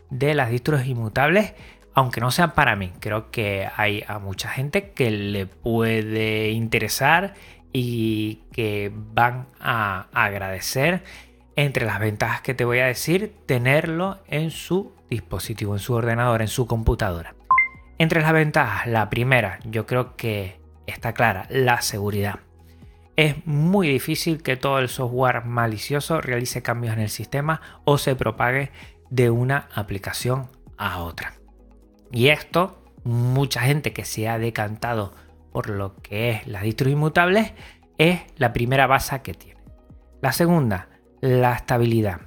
de 0.09 0.35
las 0.35 0.49
distros 0.49 0.85
inmutables, 0.85 1.53
aunque 1.93 2.21
no 2.21 2.31
sean 2.31 2.51
para 2.51 2.75
mí. 2.75 2.91
Creo 2.99 3.31
que 3.31 3.67
hay 3.75 4.03
a 4.07 4.19
mucha 4.19 4.49
gente 4.49 4.91
que 4.91 5.11
le 5.11 5.45
puede 5.45 6.49
interesar 6.49 7.33
y 7.73 8.43
que 8.51 8.91
van 8.93 9.47
a 9.59 10.07
agradecer 10.13 11.03
entre 11.55 11.85
las 11.85 11.99
ventajas 11.99 12.41
que 12.41 12.53
te 12.53 12.65
voy 12.65 12.79
a 12.79 12.87
decir, 12.87 13.35
tenerlo 13.45 14.19
en 14.27 14.51
su 14.51 14.93
dispositivo, 15.09 15.73
en 15.73 15.79
su 15.79 15.93
ordenador, 15.93 16.41
en 16.41 16.47
su 16.47 16.65
computadora. 16.65 17.35
Entre 17.97 18.21
las 18.21 18.33
ventajas, 18.33 18.87
la 18.87 19.09
primera, 19.09 19.59
yo 19.65 19.85
creo 19.85 20.15
que 20.15 20.59
está 20.87 21.13
clara, 21.13 21.45
la 21.49 21.81
seguridad. 21.81 22.39
Es 23.15 23.45
muy 23.45 23.89
difícil 23.89 24.41
que 24.41 24.55
todo 24.55 24.79
el 24.79 24.89
software 24.89 25.43
malicioso 25.43 26.21
realice 26.21 26.63
cambios 26.63 26.93
en 26.93 27.01
el 27.01 27.09
sistema 27.09 27.61
o 27.83 27.97
se 27.97 28.15
propague 28.15 28.71
de 29.09 29.29
una 29.29 29.67
aplicación 29.75 30.47
a 30.77 31.03
otra. 31.03 31.40
Y 32.11 32.27
esto, 32.27 32.83
mucha 33.03 33.61
gente 33.61 33.93
que 33.93 34.05
se 34.05 34.27
ha 34.27 34.37
decantado 34.37 35.13
por 35.51 35.69
lo 35.69 35.95
que 35.95 36.31
es 36.31 36.47
las 36.47 36.63
distros 36.63 36.91
inmutables, 36.91 37.53
es 37.97 38.21
la 38.37 38.53
primera 38.53 38.87
base 38.87 39.21
que 39.21 39.33
tiene. 39.33 39.61
La 40.21 40.31
segunda, 40.31 40.89
la 41.21 41.53
estabilidad. 41.53 42.21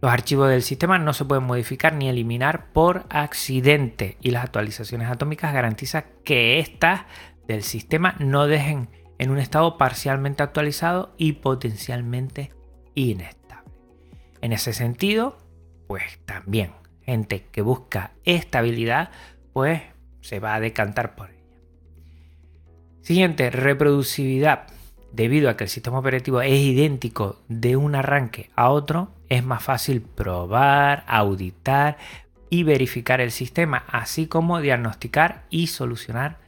Los 0.00 0.12
archivos 0.12 0.50
del 0.50 0.62
sistema 0.62 0.98
no 0.98 1.12
se 1.12 1.24
pueden 1.24 1.44
modificar 1.44 1.94
ni 1.94 2.08
eliminar 2.08 2.72
por 2.72 3.06
accidente 3.08 4.18
y 4.20 4.30
las 4.30 4.44
actualizaciones 4.44 5.10
atómicas 5.10 5.52
garantizan 5.52 6.04
que 6.24 6.58
estas 6.58 7.02
del 7.48 7.62
sistema 7.62 8.14
no 8.18 8.46
dejen 8.46 8.90
en 9.18 9.30
un 9.30 9.38
estado 9.38 9.78
parcialmente 9.78 10.42
actualizado 10.42 11.14
y 11.16 11.32
potencialmente 11.34 12.52
inestable. 12.94 13.72
En 14.42 14.52
ese 14.52 14.72
sentido, 14.72 15.38
pues 15.86 16.20
también 16.26 16.72
gente 17.06 17.46
que 17.52 17.62
busca 17.62 18.12
estabilidad, 18.24 19.10
pues 19.52 19.82
se 20.20 20.40
va 20.40 20.54
a 20.54 20.60
decantar 20.60 21.14
por 21.14 21.30
ella. 21.30 21.36
Siguiente, 23.00 23.50
reproducibilidad. 23.50 24.66
Debido 25.12 25.48
a 25.48 25.56
que 25.56 25.64
el 25.64 25.70
sistema 25.70 25.98
operativo 25.98 26.42
es 26.42 26.60
idéntico 26.60 27.40
de 27.48 27.76
un 27.76 27.94
arranque 27.94 28.50
a 28.54 28.68
otro, 28.68 29.14
es 29.30 29.44
más 29.44 29.62
fácil 29.62 30.02
probar, 30.02 31.04
auditar 31.06 31.96
y 32.50 32.64
verificar 32.64 33.20
el 33.20 33.30
sistema, 33.30 33.84
así 33.88 34.26
como 34.26 34.60
diagnosticar 34.60 35.46
y 35.48 35.68
solucionar 35.68 36.38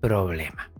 problemas. 0.00 0.70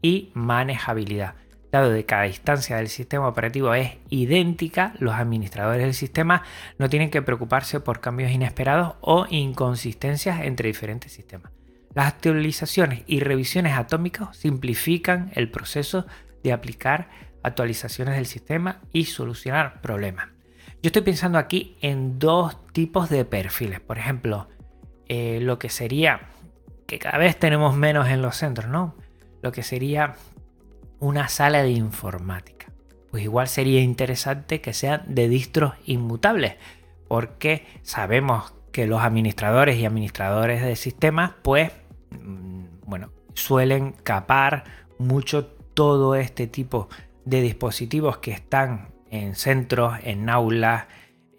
Y 0.00 0.30
manejabilidad. 0.34 1.34
Dado 1.70 1.92
que 1.92 2.06
cada 2.06 2.26
instancia 2.26 2.76
del 2.76 2.88
sistema 2.88 3.28
operativo 3.28 3.74
es 3.74 3.98
idéntica, 4.08 4.94
los 4.98 5.14
administradores 5.14 5.82
del 5.82 5.94
sistema 5.94 6.42
no 6.78 6.88
tienen 6.88 7.10
que 7.10 7.20
preocuparse 7.20 7.80
por 7.80 8.00
cambios 8.00 8.30
inesperados 8.30 8.94
o 9.02 9.26
inconsistencias 9.28 10.40
entre 10.40 10.68
diferentes 10.68 11.12
sistemas. 11.12 11.52
Las 11.94 12.06
actualizaciones 12.06 13.02
y 13.06 13.20
revisiones 13.20 13.74
atómicas 13.74 14.36
simplifican 14.36 15.30
el 15.34 15.50
proceso 15.50 16.06
de 16.42 16.52
aplicar 16.52 17.10
actualizaciones 17.42 18.14
del 18.14 18.26
sistema 18.26 18.80
y 18.92 19.04
solucionar 19.04 19.80
problemas. 19.80 20.28
Yo 20.82 20.88
estoy 20.88 21.02
pensando 21.02 21.38
aquí 21.38 21.76
en 21.80 22.18
dos 22.18 22.56
tipos 22.72 23.10
de 23.10 23.24
perfiles. 23.24 23.80
Por 23.80 23.98
ejemplo, 23.98 24.48
eh, 25.08 25.40
lo 25.42 25.58
que 25.58 25.68
sería, 25.70 26.20
que 26.86 26.98
cada 26.98 27.18
vez 27.18 27.36
tenemos 27.36 27.76
menos 27.76 28.08
en 28.08 28.22
los 28.22 28.36
centros, 28.36 28.70
¿no? 28.70 28.94
Lo 29.42 29.50
que 29.50 29.62
sería 29.62 30.14
una 31.00 31.28
sala 31.28 31.62
de 31.62 31.70
informática. 31.70 32.66
Pues 33.10 33.22
igual 33.22 33.48
sería 33.48 33.80
interesante 33.80 34.60
que 34.60 34.72
sean 34.72 35.02
de 35.06 35.28
distros 35.28 35.74
inmutables, 35.86 36.56
porque 37.08 37.66
sabemos 37.82 38.52
que 38.72 38.86
los 38.86 39.00
administradores 39.00 39.78
y 39.78 39.86
administradores 39.86 40.62
de 40.62 40.76
sistemas, 40.76 41.32
pues, 41.42 41.72
mm, 42.10 42.64
bueno, 42.86 43.10
suelen 43.34 43.92
capar 43.92 44.64
mucho 44.98 45.46
todo 45.46 46.14
este 46.14 46.46
tipo 46.46 46.88
de 47.24 47.40
dispositivos 47.40 48.18
que 48.18 48.32
están 48.32 48.88
en 49.10 49.34
centros, 49.34 49.98
en 50.02 50.28
aulas, 50.28 50.86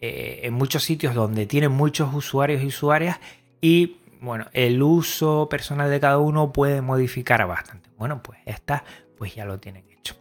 eh, 0.02 0.42
en 0.44 0.54
muchos 0.54 0.84
sitios 0.84 1.14
donde 1.14 1.46
tienen 1.46 1.72
muchos 1.72 2.14
usuarios 2.14 2.64
y 2.64 2.68
usuarias 2.68 3.20
y 3.62 3.98
bueno, 4.22 4.48
el 4.54 4.82
uso 4.82 5.48
personal 5.50 5.90
de 5.90 6.00
cada 6.00 6.18
uno 6.18 6.52
puede 6.52 6.82
modificar 6.82 7.46
bastante. 7.48 7.90
Bueno, 7.98 8.22
pues 8.22 8.40
esta 8.46 8.84
pues 9.20 9.36
ya 9.36 9.46
lo 9.46 9.60
tienen 9.60 9.86
hecho. 9.92 10.16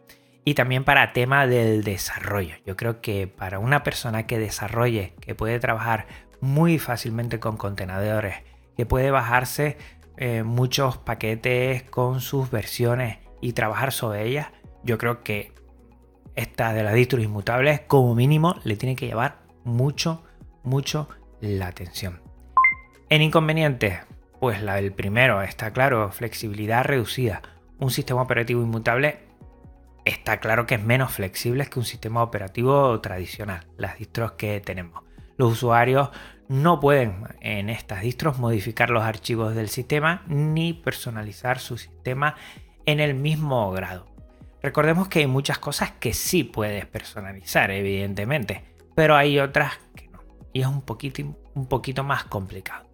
Y 0.45 0.55
también 0.55 0.85
para 0.85 1.13
tema 1.15 1.47
del 1.47 1.85
desarrollo. 1.85 2.57
Yo 2.67 2.77
creo 2.77 3.01
que 3.01 3.27
para 3.27 3.59
una 3.59 3.83
persona 3.83 4.27
que 4.27 4.39
desarrolle, 4.39 5.15
que 5.21 5.35
puede 5.35 5.59
trabajar 5.61 6.07
muy 6.41 6.79
fácilmente 6.79 7.41
con 7.41 7.57
contenedores, 7.57 8.37
que 8.77 8.85
puede 8.85 9.11
bajarse 9.11 9.79
eh, 10.17 10.43
muchos 10.43 10.99
paquetes 10.99 11.85
con 11.85 12.21
sus 12.21 12.51
versiones 12.51 13.19
y 13.41 13.53
trabajar 13.53 13.93
sobre 13.93 14.27
ellas, 14.27 14.49
yo 14.85 14.99
creo 14.99 15.23
que 15.23 15.53
esta 16.35 16.73
de 16.73 16.83
las 16.83 16.95
distros 16.95 17.23
inmutables, 17.25 17.81
como 17.81 18.15
mínimo, 18.15 18.57
le 18.65 18.77
tiene 18.77 18.97
que 18.97 19.07
llevar 19.07 19.41
mucho, 19.65 20.25
mucho 20.63 21.09
la 21.41 21.67
atención. 21.67 22.21
En 23.11 23.23
inconvenientes, 23.23 23.99
pues 24.41 24.63
la, 24.63 24.79
el 24.79 24.93
primero 24.93 25.43
está 25.43 25.73
claro, 25.73 26.11
flexibilidad 26.13 26.85
reducida. 26.85 27.43
Un 27.79 27.91
sistema 27.91 28.23
operativo 28.23 28.63
inmutable 28.63 29.21
está 30.05 30.41
claro 30.41 30.67
que 30.67 30.75
es 30.77 30.83
menos 30.83 31.13
flexible 31.13 31.67
que 31.67 31.79
un 31.79 31.85
sistema 31.85 32.23
operativo 32.23 33.01
tradicional, 33.01 33.67
las 33.77 33.99
distros 33.99 34.33
que 34.33 34.61
tenemos. 34.61 35.05
Los 35.37 35.53
usuarios 35.53 36.11
no 36.49 36.81
pueden 36.81 37.25
en 37.41 37.69
estas 37.71 38.03
distros 38.03 38.39
modificar 38.39 38.91
los 38.91 39.05
archivos 39.05 39.55
del 39.55 39.69
sistema 39.69 40.25
ni 40.27 40.73
personalizar 40.73 41.61
su 41.61 41.79
sistema 41.79 42.35
en 42.87 43.01
el 43.01 43.15
mismo 43.15 43.71
grado. 43.71 44.07
Recordemos 44.61 45.09
que 45.09 45.21
hay 45.21 45.27
muchas 45.29 45.59
cosas 45.59 45.93
que 45.93 46.13
sí 46.13 46.43
puedes 46.43 46.85
personalizar, 46.87 47.71
evidentemente, 47.71 48.65
pero 48.97 49.15
hay 49.15 49.39
otras 49.39 49.79
que 49.95 50.09
no. 50.09 50.21
Y 50.53 50.63
es 50.63 50.67
un 50.67 50.83
poquito, 50.83 51.23
un 51.55 51.67
poquito 51.69 52.03
más 52.03 52.25
complicado. 52.25 52.88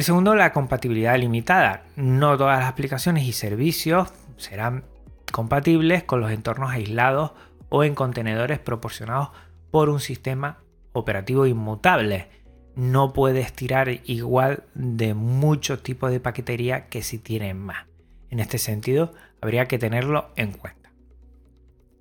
El 0.00 0.04
segundo, 0.04 0.34
la 0.34 0.54
compatibilidad 0.54 1.18
limitada. 1.18 1.82
No 1.94 2.38
todas 2.38 2.58
las 2.58 2.70
aplicaciones 2.70 3.24
y 3.24 3.34
servicios 3.34 4.10
serán 4.38 4.84
compatibles 5.30 6.04
con 6.04 6.22
los 6.22 6.30
entornos 6.30 6.70
aislados 6.70 7.32
o 7.68 7.84
en 7.84 7.94
contenedores 7.94 8.58
proporcionados 8.58 9.28
por 9.70 9.90
un 9.90 10.00
sistema 10.00 10.56
operativo 10.94 11.44
inmutable. 11.44 12.30
No 12.74 13.12
puedes 13.12 13.52
tirar 13.52 13.90
igual 14.06 14.64
de 14.72 15.12
muchos 15.12 15.82
tipos 15.82 16.10
de 16.10 16.18
paquetería 16.18 16.86
que 16.86 17.02
si 17.02 17.18
tienen 17.18 17.58
más. 17.58 17.84
En 18.30 18.40
este 18.40 18.56
sentido, 18.56 19.12
habría 19.42 19.66
que 19.66 19.78
tenerlo 19.78 20.30
en 20.34 20.52
cuenta. 20.52 20.92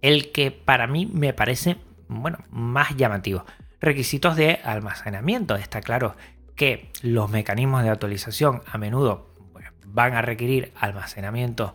El 0.02 0.32
que 0.32 0.52
para 0.52 0.88
mí 0.88 1.06
me 1.06 1.34
parece 1.34 1.76
bueno, 2.08 2.38
más 2.50 2.96
llamativo. 2.96 3.44
Requisitos 3.82 4.38
de 4.38 4.62
almacenamiento. 4.64 5.58
Está 5.58 5.82
claro 5.82 6.16
que 6.60 6.92
los 7.04 7.30
mecanismos 7.30 7.84
de 7.84 7.90
actualización 7.90 8.64
a 8.70 8.78
menudo 8.78 9.30
van 9.86 10.14
a 10.14 10.22
requerir 10.22 10.74
almacenamiento 10.76 11.74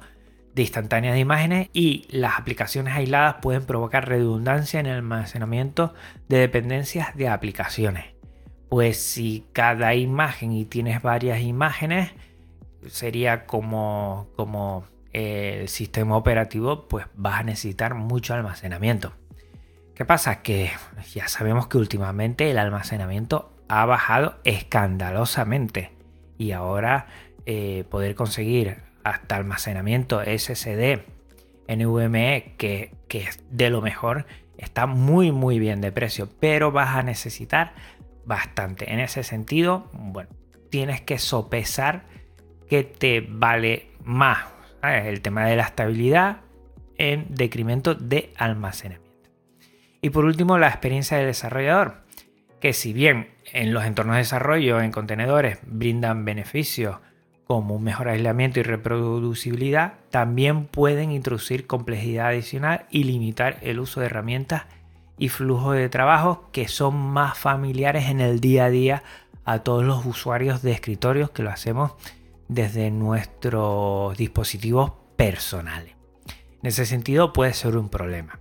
de 0.54 0.60
instantáneas 0.60 1.14
de 1.14 1.20
imágenes 1.20 1.70
y 1.72 2.06
las 2.10 2.38
aplicaciones 2.38 2.92
aisladas 2.92 3.36
pueden 3.40 3.64
provocar 3.64 4.06
redundancia 4.06 4.78
en 4.80 4.84
el 4.84 4.96
almacenamiento 4.96 5.94
de 6.28 6.36
dependencias 6.36 7.16
de 7.16 7.28
aplicaciones. 7.28 8.14
Pues 8.68 9.00
si 9.00 9.46
cada 9.54 9.94
imagen 9.94 10.52
y 10.52 10.66
tienes 10.66 11.00
varias 11.00 11.40
imágenes, 11.40 12.10
sería 12.86 13.46
como, 13.46 14.28
como 14.36 14.84
el 15.14 15.70
sistema 15.70 16.18
operativo, 16.18 16.88
pues 16.88 17.06
vas 17.14 17.40
a 17.40 17.42
necesitar 17.42 17.94
mucho 17.94 18.34
almacenamiento. 18.34 19.14
¿Qué 19.94 20.04
pasa? 20.04 20.42
Que 20.42 20.72
ya 21.14 21.26
sabemos 21.28 21.68
que 21.68 21.78
últimamente 21.78 22.50
el 22.50 22.58
almacenamiento 22.58 23.53
ha 23.68 23.84
bajado 23.86 24.36
escandalosamente. 24.44 25.92
Y 26.38 26.52
ahora 26.52 27.06
eh, 27.46 27.84
poder 27.90 28.14
conseguir 28.14 28.78
hasta 29.04 29.36
almacenamiento 29.36 30.22
SSD 30.22 31.02
NVMe 31.68 32.54
que, 32.58 32.94
que 33.08 33.22
es 33.22 33.42
de 33.50 33.70
lo 33.70 33.80
mejor 33.80 34.26
está 34.58 34.86
muy 34.86 35.32
muy 35.32 35.58
bien 35.58 35.80
de 35.80 35.92
precio 35.92 36.28
pero 36.40 36.72
vas 36.72 36.96
a 36.96 37.02
necesitar 37.02 37.74
bastante. 38.24 38.92
En 38.92 39.00
ese 39.00 39.22
sentido 39.22 39.90
bueno 39.92 40.30
tienes 40.70 41.00
que 41.02 41.18
sopesar 41.18 42.04
que 42.68 42.82
te 42.82 43.20
vale 43.20 43.90
más 44.02 44.38
el 44.82 45.20
tema 45.20 45.46
de 45.46 45.56
la 45.56 45.64
estabilidad 45.64 46.38
en 46.98 47.26
decremento 47.30 47.94
de 47.94 48.32
almacenamiento. 48.36 49.04
Y 50.00 50.10
por 50.10 50.24
último, 50.24 50.58
la 50.58 50.68
experiencia 50.68 51.16
del 51.16 51.26
desarrollador, 51.26 52.03
que 52.64 52.72
si 52.72 52.94
bien 52.94 53.28
en 53.52 53.74
los 53.74 53.84
entornos 53.84 54.14
de 54.14 54.20
desarrollo 54.20 54.80
en 54.80 54.90
contenedores 54.90 55.58
brindan 55.66 56.24
beneficios 56.24 56.96
como 57.46 57.74
un 57.74 57.84
mejor 57.84 58.08
aislamiento 58.08 58.58
y 58.58 58.62
reproducibilidad, 58.62 59.96
también 60.08 60.64
pueden 60.64 61.10
introducir 61.10 61.66
complejidad 61.66 62.28
adicional 62.28 62.86
y 62.88 63.04
limitar 63.04 63.58
el 63.60 63.80
uso 63.80 64.00
de 64.00 64.06
herramientas 64.06 64.62
y 65.18 65.28
flujos 65.28 65.76
de 65.76 65.90
trabajo 65.90 66.48
que 66.52 66.66
son 66.66 66.96
más 66.96 67.36
familiares 67.36 68.08
en 68.08 68.22
el 68.22 68.40
día 68.40 68.64
a 68.64 68.70
día 68.70 69.02
a 69.44 69.58
todos 69.58 69.84
los 69.84 70.06
usuarios 70.06 70.62
de 70.62 70.72
escritorios 70.72 71.28
que 71.32 71.42
lo 71.42 71.50
hacemos 71.50 71.92
desde 72.48 72.90
nuestros 72.90 74.16
dispositivos 74.16 74.92
personales. 75.16 75.92
En 76.62 76.68
ese 76.68 76.86
sentido 76.86 77.34
puede 77.34 77.52
ser 77.52 77.76
un 77.76 77.90
problema. 77.90 78.40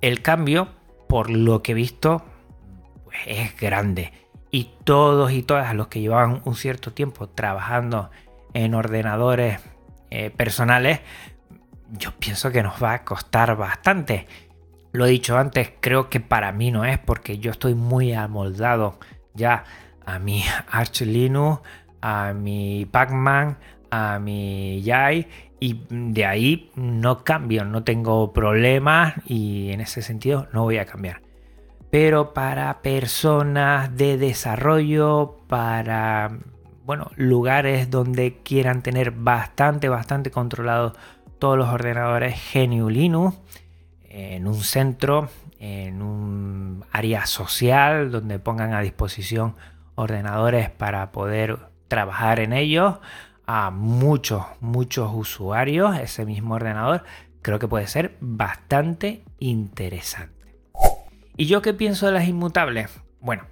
El 0.00 0.22
cambio, 0.22 0.70
por 1.06 1.28
lo 1.28 1.62
que 1.62 1.72
he 1.72 1.74
visto, 1.74 2.24
es 3.26 3.56
grande 3.56 4.12
y 4.50 4.70
todos 4.84 5.32
y 5.32 5.42
todas 5.42 5.74
los 5.74 5.88
que 5.88 6.00
llevaban 6.00 6.40
un 6.44 6.54
cierto 6.54 6.92
tiempo 6.92 7.28
trabajando 7.28 8.10
en 8.54 8.74
ordenadores 8.74 9.60
eh, 10.10 10.30
personales, 10.30 11.00
yo 11.90 12.12
pienso 12.18 12.50
que 12.50 12.62
nos 12.62 12.82
va 12.82 12.94
a 12.94 13.04
costar 13.04 13.56
bastante. 13.56 14.26
Lo 14.92 15.06
he 15.06 15.10
dicho 15.10 15.36
antes, 15.36 15.72
creo 15.80 16.08
que 16.08 16.20
para 16.20 16.52
mí 16.52 16.70
no 16.70 16.84
es 16.84 16.98
porque 16.98 17.38
yo 17.38 17.50
estoy 17.50 17.74
muy 17.74 18.14
amoldado 18.14 18.98
ya 19.34 19.64
a 20.06 20.18
mi 20.18 20.42
Arch 20.70 21.02
Linux, 21.02 21.60
a 22.00 22.32
mi 22.32 22.86
Pacman, 22.86 23.58
a 23.90 24.18
mi 24.18 24.82
Yai 24.82 25.28
y 25.60 25.82
de 25.90 26.24
ahí 26.24 26.70
no 26.74 27.22
cambio, 27.24 27.64
no 27.64 27.84
tengo 27.84 28.32
problemas 28.32 29.14
y 29.26 29.72
en 29.72 29.80
ese 29.80 30.00
sentido 30.02 30.48
no 30.52 30.62
voy 30.62 30.78
a 30.78 30.86
cambiar 30.86 31.27
pero 31.90 32.34
para 32.34 32.82
personas 32.82 33.96
de 33.96 34.18
desarrollo, 34.18 35.36
para 35.48 36.38
bueno, 36.84 37.10
lugares 37.16 37.90
donde 37.90 38.38
quieran 38.42 38.82
tener 38.82 39.10
bastante, 39.10 39.88
bastante 39.88 40.30
controlados 40.30 40.94
todos 41.38 41.58
los 41.58 41.68
ordenadores 41.68 42.36
GNU 42.52 42.88
Linux, 42.88 43.36
en 44.08 44.46
un 44.48 44.62
centro, 44.62 45.28
en 45.60 46.00
un 46.02 46.84
área 46.90 47.26
social 47.26 48.10
donde 48.10 48.38
pongan 48.38 48.72
a 48.72 48.80
disposición 48.80 49.54
ordenadores 49.96 50.70
para 50.70 51.12
poder 51.12 51.58
trabajar 51.88 52.40
en 52.40 52.52
ellos 52.52 52.96
a 53.46 53.70
muchos, 53.70 54.44
muchos 54.60 55.10
usuarios, 55.12 55.98
ese 55.98 56.24
mismo 56.24 56.54
ordenador, 56.54 57.04
creo 57.42 57.58
que 57.58 57.68
puede 57.68 57.86
ser 57.86 58.16
bastante 58.20 59.24
interesante. 59.38 60.37
¿Y 61.38 61.46
yo 61.46 61.62
qué 61.62 61.72
pienso 61.72 62.06
de 62.06 62.12
las 62.12 62.26
inmutables? 62.26 62.90
Bueno, 63.20 63.44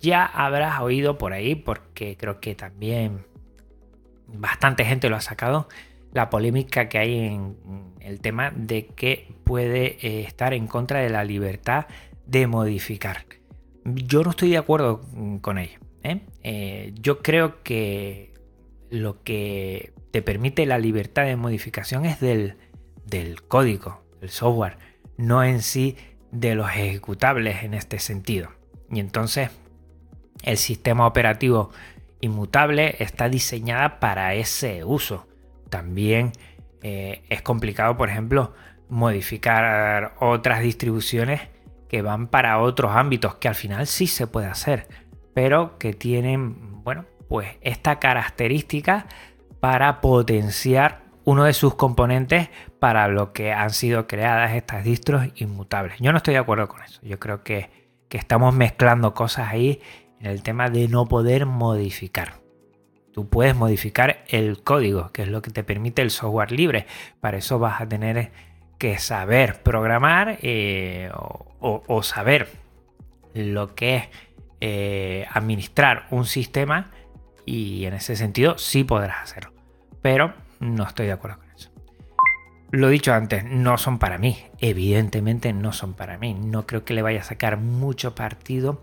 ya 0.00 0.26
habrás 0.26 0.82
oído 0.82 1.16
por 1.16 1.32
ahí, 1.32 1.54
porque 1.54 2.14
creo 2.18 2.40
que 2.40 2.54
también 2.54 3.24
bastante 4.26 4.84
gente 4.84 5.08
lo 5.08 5.16
ha 5.16 5.22
sacado, 5.22 5.66
la 6.12 6.28
polémica 6.28 6.90
que 6.90 6.98
hay 6.98 7.18
en 7.20 7.56
el 8.00 8.20
tema 8.20 8.52
de 8.54 8.88
que 8.88 9.34
puede 9.44 9.96
eh, 10.06 10.24
estar 10.26 10.52
en 10.52 10.66
contra 10.66 11.00
de 11.00 11.08
la 11.08 11.24
libertad 11.24 11.86
de 12.26 12.46
modificar. 12.46 13.24
Yo 13.86 14.22
no 14.22 14.30
estoy 14.30 14.50
de 14.50 14.58
acuerdo 14.58 15.00
con 15.40 15.56
ello. 15.56 15.78
¿eh? 16.02 16.20
Eh, 16.42 16.92
yo 17.00 17.22
creo 17.22 17.62
que 17.62 18.34
lo 18.90 19.22
que 19.22 19.94
te 20.10 20.20
permite 20.20 20.66
la 20.66 20.78
libertad 20.78 21.24
de 21.24 21.36
modificación 21.36 22.04
es 22.04 22.20
del, 22.20 22.56
del 23.06 23.42
código, 23.42 24.02
del 24.20 24.28
software, 24.28 24.76
no 25.16 25.42
en 25.42 25.62
sí 25.62 25.96
de 26.30 26.54
los 26.54 26.68
ejecutables 26.70 27.62
en 27.62 27.74
este 27.74 27.98
sentido. 27.98 28.50
Y 28.90 29.00
entonces 29.00 29.50
el 30.42 30.56
sistema 30.56 31.06
operativo 31.06 31.70
inmutable 32.20 32.96
está 32.98 33.28
diseñada 33.28 34.00
para 34.00 34.34
ese 34.34 34.84
uso. 34.84 35.26
También 35.70 36.32
eh, 36.82 37.22
es 37.28 37.42
complicado, 37.42 37.96
por 37.96 38.08
ejemplo, 38.08 38.54
modificar 38.88 40.14
otras 40.20 40.60
distribuciones 40.60 41.40
que 41.88 42.02
van 42.02 42.28
para 42.28 42.58
otros 42.60 42.92
ámbitos, 42.94 43.36
que 43.36 43.48
al 43.48 43.54
final 43.54 43.86
sí 43.86 44.06
se 44.06 44.26
puede 44.26 44.46
hacer, 44.46 44.88
pero 45.34 45.78
que 45.78 45.92
tienen, 45.92 46.82
bueno, 46.82 47.04
pues 47.28 47.56
esta 47.60 47.98
característica 47.98 49.06
para 49.60 50.00
potenciar 50.00 51.05
uno 51.26 51.44
de 51.44 51.52
sus 51.52 51.74
componentes 51.74 52.48
para 52.78 53.08
lo 53.08 53.32
que 53.32 53.52
han 53.52 53.70
sido 53.70 54.06
creadas 54.06 54.54
estas 54.54 54.84
distros 54.84 55.26
inmutables. 55.34 55.98
Yo 55.98 56.12
no 56.12 56.18
estoy 56.18 56.34
de 56.34 56.40
acuerdo 56.40 56.68
con 56.68 56.82
eso. 56.82 57.00
Yo 57.02 57.18
creo 57.18 57.42
que, 57.42 57.84
estamos 58.10 58.54
mezclando 58.54 59.12
cosas 59.12 59.52
ahí 59.52 59.82
en 60.20 60.30
el 60.30 60.42
tema 60.42 60.70
de 60.70 60.88
no 60.88 61.04
poder 61.04 61.44
modificar. 61.44 62.40
Tú 63.12 63.28
puedes 63.28 63.54
modificar 63.54 64.24
el 64.28 64.62
código, 64.62 65.12
que 65.12 65.20
es 65.20 65.28
lo 65.28 65.42
que 65.42 65.50
te 65.50 65.62
permite 65.62 66.00
el 66.00 66.10
software 66.10 66.50
libre. 66.50 66.86
Para 67.20 67.36
eso 67.36 67.58
vas 67.58 67.78
a 67.82 67.86
tener 67.86 68.32
que 68.78 68.96
saber 68.96 69.62
programar 69.62 70.38
eh, 70.40 71.10
o, 71.60 72.02
saber 72.02 72.48
lo 73.34 73.74
que 73.74 73.96
es 73.96 74.08
eh, 74.62 75.26
administrar 75.30 76.06
un 76.10 76.24
sistema 76.24 76.90
y 77.44 77.84
en 77.84 77.92
ese 77.92 78.16
sentido 78.16 78.56
sí 78.56 78.82
podrás 78.82 79.24
hacerlo. 79.24 79.52
Pero 80.00 80.32
no 80.60 80.84
estoy 80.84 81.06
de 81.06 81.12
acuerdo 81.12 81.38
con 81.38 81.50
eso. 81.50 81.70
Lo 82.70 82.88
dicho 82.88 83.14
antes, 83.14 83.44
no 83.44 83.78
son 83.78 83.98
para 83.98 84.18
mí. 84.18 84.36
Evidentemente 84.58 85.52
no 85.52 85.72
son 85.72 85.94
para 85.94 86.18
mí. 86.18 86.34
No 86.34 86.66
creo 86.66 86.84
que 86.84 86.94
le 86.94 87.02
vaya 87.02 87.20
a 87.20 87.24
sacar 87.24 87.58
mucho 87.58 88.14
partido 88.14 88.82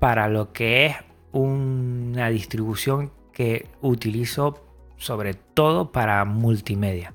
para 0.00 0.28
lo 0.28 0.52
que 0.52 0.86
es 0.86 0.96
una 1.30 2.28
distribución 2.28 3.12
que 3.32 3.68
utilizo 3.80 4.64
sobre 4.96 5.34
todo 5.34 5.92
para 5.92 6.24
multimedia. 6.24 7.14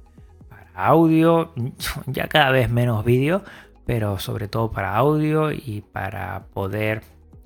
Para 0.49 0.71
audio, 0.73 1.53
ya 2.05 2.27
cada 2.27 2.51
vez 2.51 2.69
menos 2.69 3.03
vídeo, 3.03 3.43
pero 3.85 4.17
sobre 4.19 4.47
todo 4.47 4.71
para 4.71 4.95
audio 4.95 5.51
y 5.51 5.83
para 5.91 6.45
poder 6.53 7.03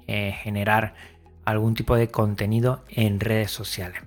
eh, 0.08 0.34
generar 0.44 0.94
algún 1.46 1.74
tipo 1.74 1.96
de 1.96 2.10
contenido 2.10 2.84
en 2.90 3.20
redes 3.20 3.52
sociales. 3.52 4.02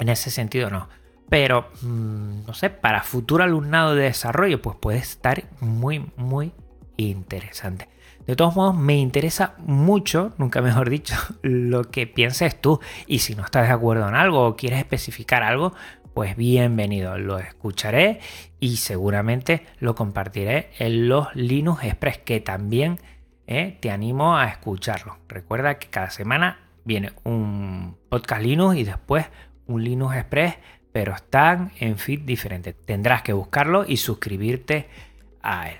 En 0.00 0.08
ese 0.08 0.30
sentido 0.30 0.70
no 0.70 0.88
pero, 1.32 1.70
mm, 1.80 2.44
no 2.46 2.52
sé, 2.52 2.68
para 2.68 3.02
futuro 3.02 3.42
alumnado 3.42 3.94
de 3.94 4.02
desarrollo, 4.02 4.60
pues 4.60 4.76
puede 4.76 4.98
estar 4.98 5.44
muy, 5.60 6.04
muy 6.18 6.52
interesante. 6.98 7.88
De 8.26 8.36
todos 8.36 8.54
modos, 8.54 8.76
me 8.76 8.98
interesa 8.98 9.54
mucho, 9.56 10.34
nunca 10.36 10.60
mejor 10.60 10.90
dicho, 10.90 11.16
lo 11.42 11.84
que 11.84 12.06
pienses 12.06 12.60
tú. 12.60 12.80
Y 13.06 13.20
si 13.20 13.34
no 13.34 13.46
estás 13.46 13.66
de 13.66 13.72
acuerdo 13.72 14.06
en 14.10 14.14
algo 14.14 14.46
o 14.46 14.56
quieres 14.56 14.78
especificar 14.80 15.42
algo, 15.42 15.72
pues 16.12 16.36
bienvenido, 16.36 17.16
lo 17.16 17.38
escucharé 17.38 18.20
y 18.60 18.76
seguramente 18.76 19.64
lo 19.78 19.94
compartiré 19.94 20.68
en 20.78 21.08
los 21.08 21.34
Linux 21.34 21.82
Express, 21.84 22.18
que 22.18 22.40
también 22.40 23.00
eh, 23.46 23.78
te 23.80 23.90
animo 23.90 24.36
a 24.36 24.48
escucharlo. 24.48 25.16
Recuerda 25.28 25.78
que 25.78 25.88
cada 25.88 26.10
semana 26.10 26.68
viene 26.84 27.12
un 27.24 27.96
podcast 28.10 28.42
Linux 28.42 28.76
y 28.76 28.84
después 28.84 29.24
un 29.66 29.82
Linux 29.82 30.14
Express 30.16 30.56
pero 30.92 31.14
están 31.14 31.72
en 31.80 31.98
feed 31.98 32.20
diferente. 32.20 32.72
Tendrás 32.72 33.22
que 33.22 33.32
buscarlo 33.32 33.84
y 33.86 33.96
suscribirte 33.96 34.88
a 35.42 35.70
él. 35.70 35.78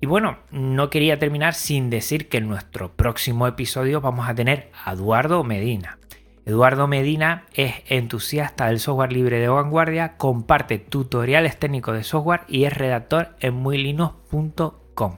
Y 0.00 0.06
bueno, 0.06 0.38
no 0.50 0.90
quería 0.90 1.18
terminar 1.18 1.54
sin 1.54 1.88
decir 1.88 2.28
que 2.28 2.36
en 2.36 2.48
nuestro 2.48 2.92
próximo 2.92 3.46
episodio 3.46 4.00
vamos 4.00 4.28
a 4.28 4.34
tener 4.34 4.70
a 4.84 4.92
Eduardo 4.92 5.42
Medina. 5.42 5.98
Eduardo 6.44 6.86
Medina 6.86 7.46
es 7.54 7.74
entusiasta 7.88 8.66
del 8.66 8.78
software 8.78 9.12
libre 9.12 9.40
de 9.40 9.48
vanguardia, 9.48 10.16
comparte 10.16 10.78
tutoriales 10.78 11.58
técnicos 11.58 11.96
de 11.96 12.04
software 12.04 12.42
y 12.46 12.64
es 12.64 12.72
redactor 12.72 13.34
en 13.40 13.54
muylinux.com. 13.54 15.16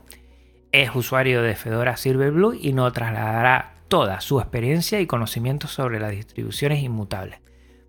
Es 0.72 0.94
usuario 0.94 1.42
de 1.42 1.54
Fedora 1.54 1.96
Silverblue 1.96 2.56
y 2.58 2.72
nos 2.72 2.92
trasladará 2.92 3.74
toda 3.88 4.20
su 4.20 4.40
experiencia 4.40 5.00
y 5.00 5.06
conocimiento 5.06 5.66
sobre 5.66 5.98
las 5.98 6.12
distribuciones 6.12 6.82
inmutables. 6.82 7.40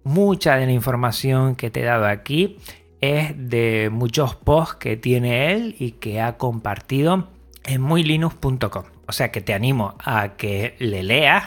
Mucha 0.04 0.56
de 0.56 0.66
la 0.66 0.72
información 0.72 1.56
que 1.56 1.70
te 1.70 1.82
he 1.82 1.86
dado 1.86 2.06
aquí 2.06 2.58
es 3.02 3.34
de 3.36 3.90
muchos 3.92 4.36
posts 4.36 4.76
que 4.76 4.98
tiene 4.98 5.54
él 5.54 5.76
y 5.80 5.92
que 5.92 6.22
ha 6.22 6.38
compartido 6.38 7.28
en 7.66 7.82
muylinux.com. 7.82 8.84
O 9.08 9.12
sea 9.12 9.32
que 9.32 9.42
te 9.42 9.54
animo 9.54 9.96
a 10.04 10.36
que 10.36 10.76
le 10.80 11.04
leas. 11.04 11.46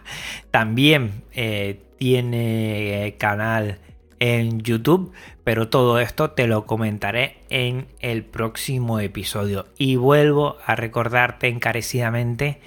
También 0.50 1.22
eh, 1.32 1.80
tiene 1.98 3.16
canal 3.18 3.78
en 4.20 4.60
YouTube, 4.60 5.12
pero 5.42 5.68
todo 5.68 5.98
esto 5.98 6.30
te 6.30 6.46
lo 6.46 6.64
comentaré 6.64 7.38
en 7.50 7.88
el 7.98 8.24
próximo 8.24 9.00
episodio. 9.00 9.66
Y 9.78 9.96
vuelvo 9.96 10.58
a 10.64 10.76
recordarte 10.76 11.48
encarecidamente 11.48 12.60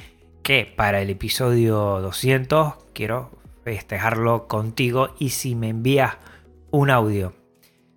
que 0.44 0.72
para 0.76 1.02
el 1.02 1.10
episodio 1.10 2.02
200 2.02 2.74
quiero 2.94 3.32
festejarlo 3.66 4.48
contigo 4.48 5.16
y 5.18 5.30
si 5.30 5.56
me 5.56 5.70
envías 5.70 6.18
un 6.70 6.92
audio 6.92 7.34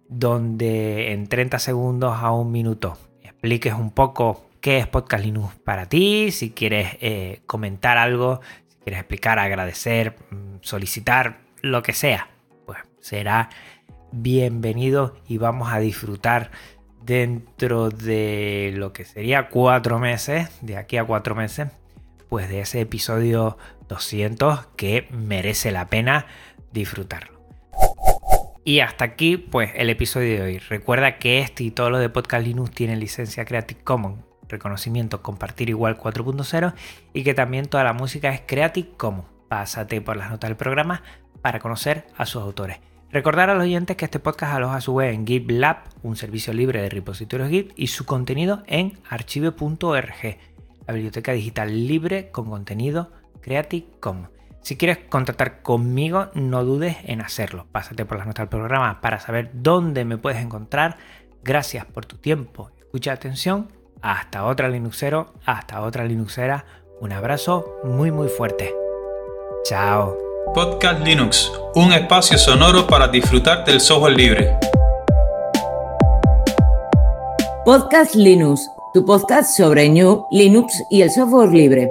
donde 0.09 1.13
en 1.13 1.27
30 1.27 1.59
segundos 1.59 2.17
a 2.17 2.33
un 2.33 2.51
minuto 2.51 2.97
expliques 3.23 3.75
un 3.75 3.91
poco 3.91 4.47
qué 4.63 4.79
es 4.79 4.87
Podcast 4.87 5.23
Linux 5.23 5.55
para 5.57 5.87
ti, 5.87 6.31
si 6.33 6.53
quieres 6.53 6.97
eh, 7.03 7.43
comentar 7.47 7.99
algo, 7.99 8.41
si 8.67 8.79
quieres 8.79 9.01
explicar, 9.01 9.39
agradecer, 9.39 10.17
mm, 10.31 10.57
solicitar, 10.63 11.41
lo 11.61 11.83
que 11.83 11.93
sea, 11.93 12.31
pues 12.65 12.79
será 13.01 13.51
bienvenido 14.11 15.17
y 15.29 15.37
vamos 15.37 15.71
a 15.71 15.81
disfrutar 15.81 16.51
dentro 17.05 17.91
de 17.91 18.73
lo 18.75 18.95
que 18.95 19.05
sería 19.05 19.51
cuatro 19.51 19.99
meses, 19.99 20.49
de 20.63 20.79
aquí 20.79 20.97
a 20.97 21.05
cuatro 21.05 21.35
meses, 21.35 21.69
pues 22.31 22.49
de 22.49 22.61
ese 22.61 22.81
episodio 22.81 23.59
200 23.89 24.67
que 24.77 25.09
merece 25.11 25.71
la 25.71 25.87
pena 25.87 26.27
disfrutarlo. 26.73 27.39
Y 28.65 28.81
hasta 28.81 29.05
aquí, 29.05 29.39
pues 29.39 29.71
el 29.77 29.89
episodio 29.89 30.35
de 30.35 30.43
hoy. 30.43 30.59
Recuerda 30.59 31.19
que 31.19 31.39
este 31.39 31.65
y 31.65 31.71
todo 31.71 31.89
lo 31.89 31.99
de 31.99 32.11
Podcast 32.11 32.47
Linux 32.47 32.71
tienen 32.73 33.01
licencia 33.01 33.47
Creative 33.47 33.81
Commons, 33.83 34.23
reconocimiento 34.47 35.23
compartir 35.23 35.71
igual 35.71 35.97
4.0 35.97 36.75
y 37.15 37.23
que 37.25 37.33
también 37.33 37.67
toda 37.67 37.85
la 37.85 37.95
música 37.95 38.29
es 38.29 38.43
Creative 38.47 38.91
Commons. 38.97 39.29
Pásate 39.49 40.03
por 40.03 40.19
las 40.19 40.31
notas 40.31 40.51
del 40.51 40.57
programa 40.59 41.03
para 41.41 41.61
conocer 41.61 42.07
a 42.17 42.27
sus 42.27 42.43
autores. 42.43 42.79
Recordar 43.11 43.49
a 43.49 43.55
los 43.55 43.63
oyentes 43.63 43.97
que 43.97 44.05
este 44.05 44.19
podcast 44.19 44.53
aloja 44.53 44.83
su 44.83 44.93
web 44.93 45.15
en 45.15 45.27
GitLab, 45.27 45.79
un 46.03 46.17
servicio 46.17 46.53
libre 46.53 46.83
de 46.83 46.91
repositorios 46.91 47.49
Git, 47.49 47.73
y 47.75 47.87
su 47.87 48.05
contenido 48.05 48.65
en 48.67 48.99
archive.org, 49.09 50.37
la 50.87 50.93
biblioteca 50.93 51.33
digital 51.33 51.87
libre 51.87 52.31
con 52.31 52.51
contenido 52.51 53.11
Creative 53.41 53.87
Commons. 54.01 54.31
Si 54.63 54.77
quieres 54.77 54.99
contactar 55.09 55.63
conmigo, 55.63 56.29
no 56.35 56.65
dudes 56.65 56.97
en 57.05 57.21
hacerlo. 57.21 57.67
Pásate 57.73 58.05
por 58.05 58.19
las 58.19 58.27
notas 58.27 58.43
del 58.43 58.49
programa 58.49 59.01
para 59.01 59.19
saber 59.19 59.51
dónde 59.55 60.05
me 60.05 60.19
puedes 60.19 60.43
encontrar. 60.43 60.99
Gracias 61.43 61.87
por 61.87 62.05
tu 62.05 62.17
tiempo, 62.17 62.71
escucha 62.79 63.13
atención. 63.13 63.73
Hasta 64.03 64.45
otra 64.45 64.69
Linuxero, 64.69 65.33
hasta 65.45 65.81
otra 65.81 66.05
Linuxera. 66.05 66.65
Un 67.01 67.13
abrazo 67.13 67.79
muy 67.85 68.11
muy 68.11 68.29
fuerte. 68.29 68.75
Chao. 69.65 70.17
Podcast 70.55 71.01
Linux, 71.05 71.53
un 71.75 71.93
espacio 71.93 72.39
sonoro 72.39 72.87
para 72.87 73.09
disfrutar 73.09 73.65
del 73.65 73.81
software 73.81 74.17
libre. 74.17 74.59
Podcast 77.65 78.15
Linux, 78.15 78.67
tu 78.95 79.05
podcast 79.05 79.57
sobre 79.57 79.89
New, 79.89 80.27
Linux 80.31 80.83
y 80.91 81.03
el 81.03 81.11
software 81.11 81.51
libre. 81.51 81.91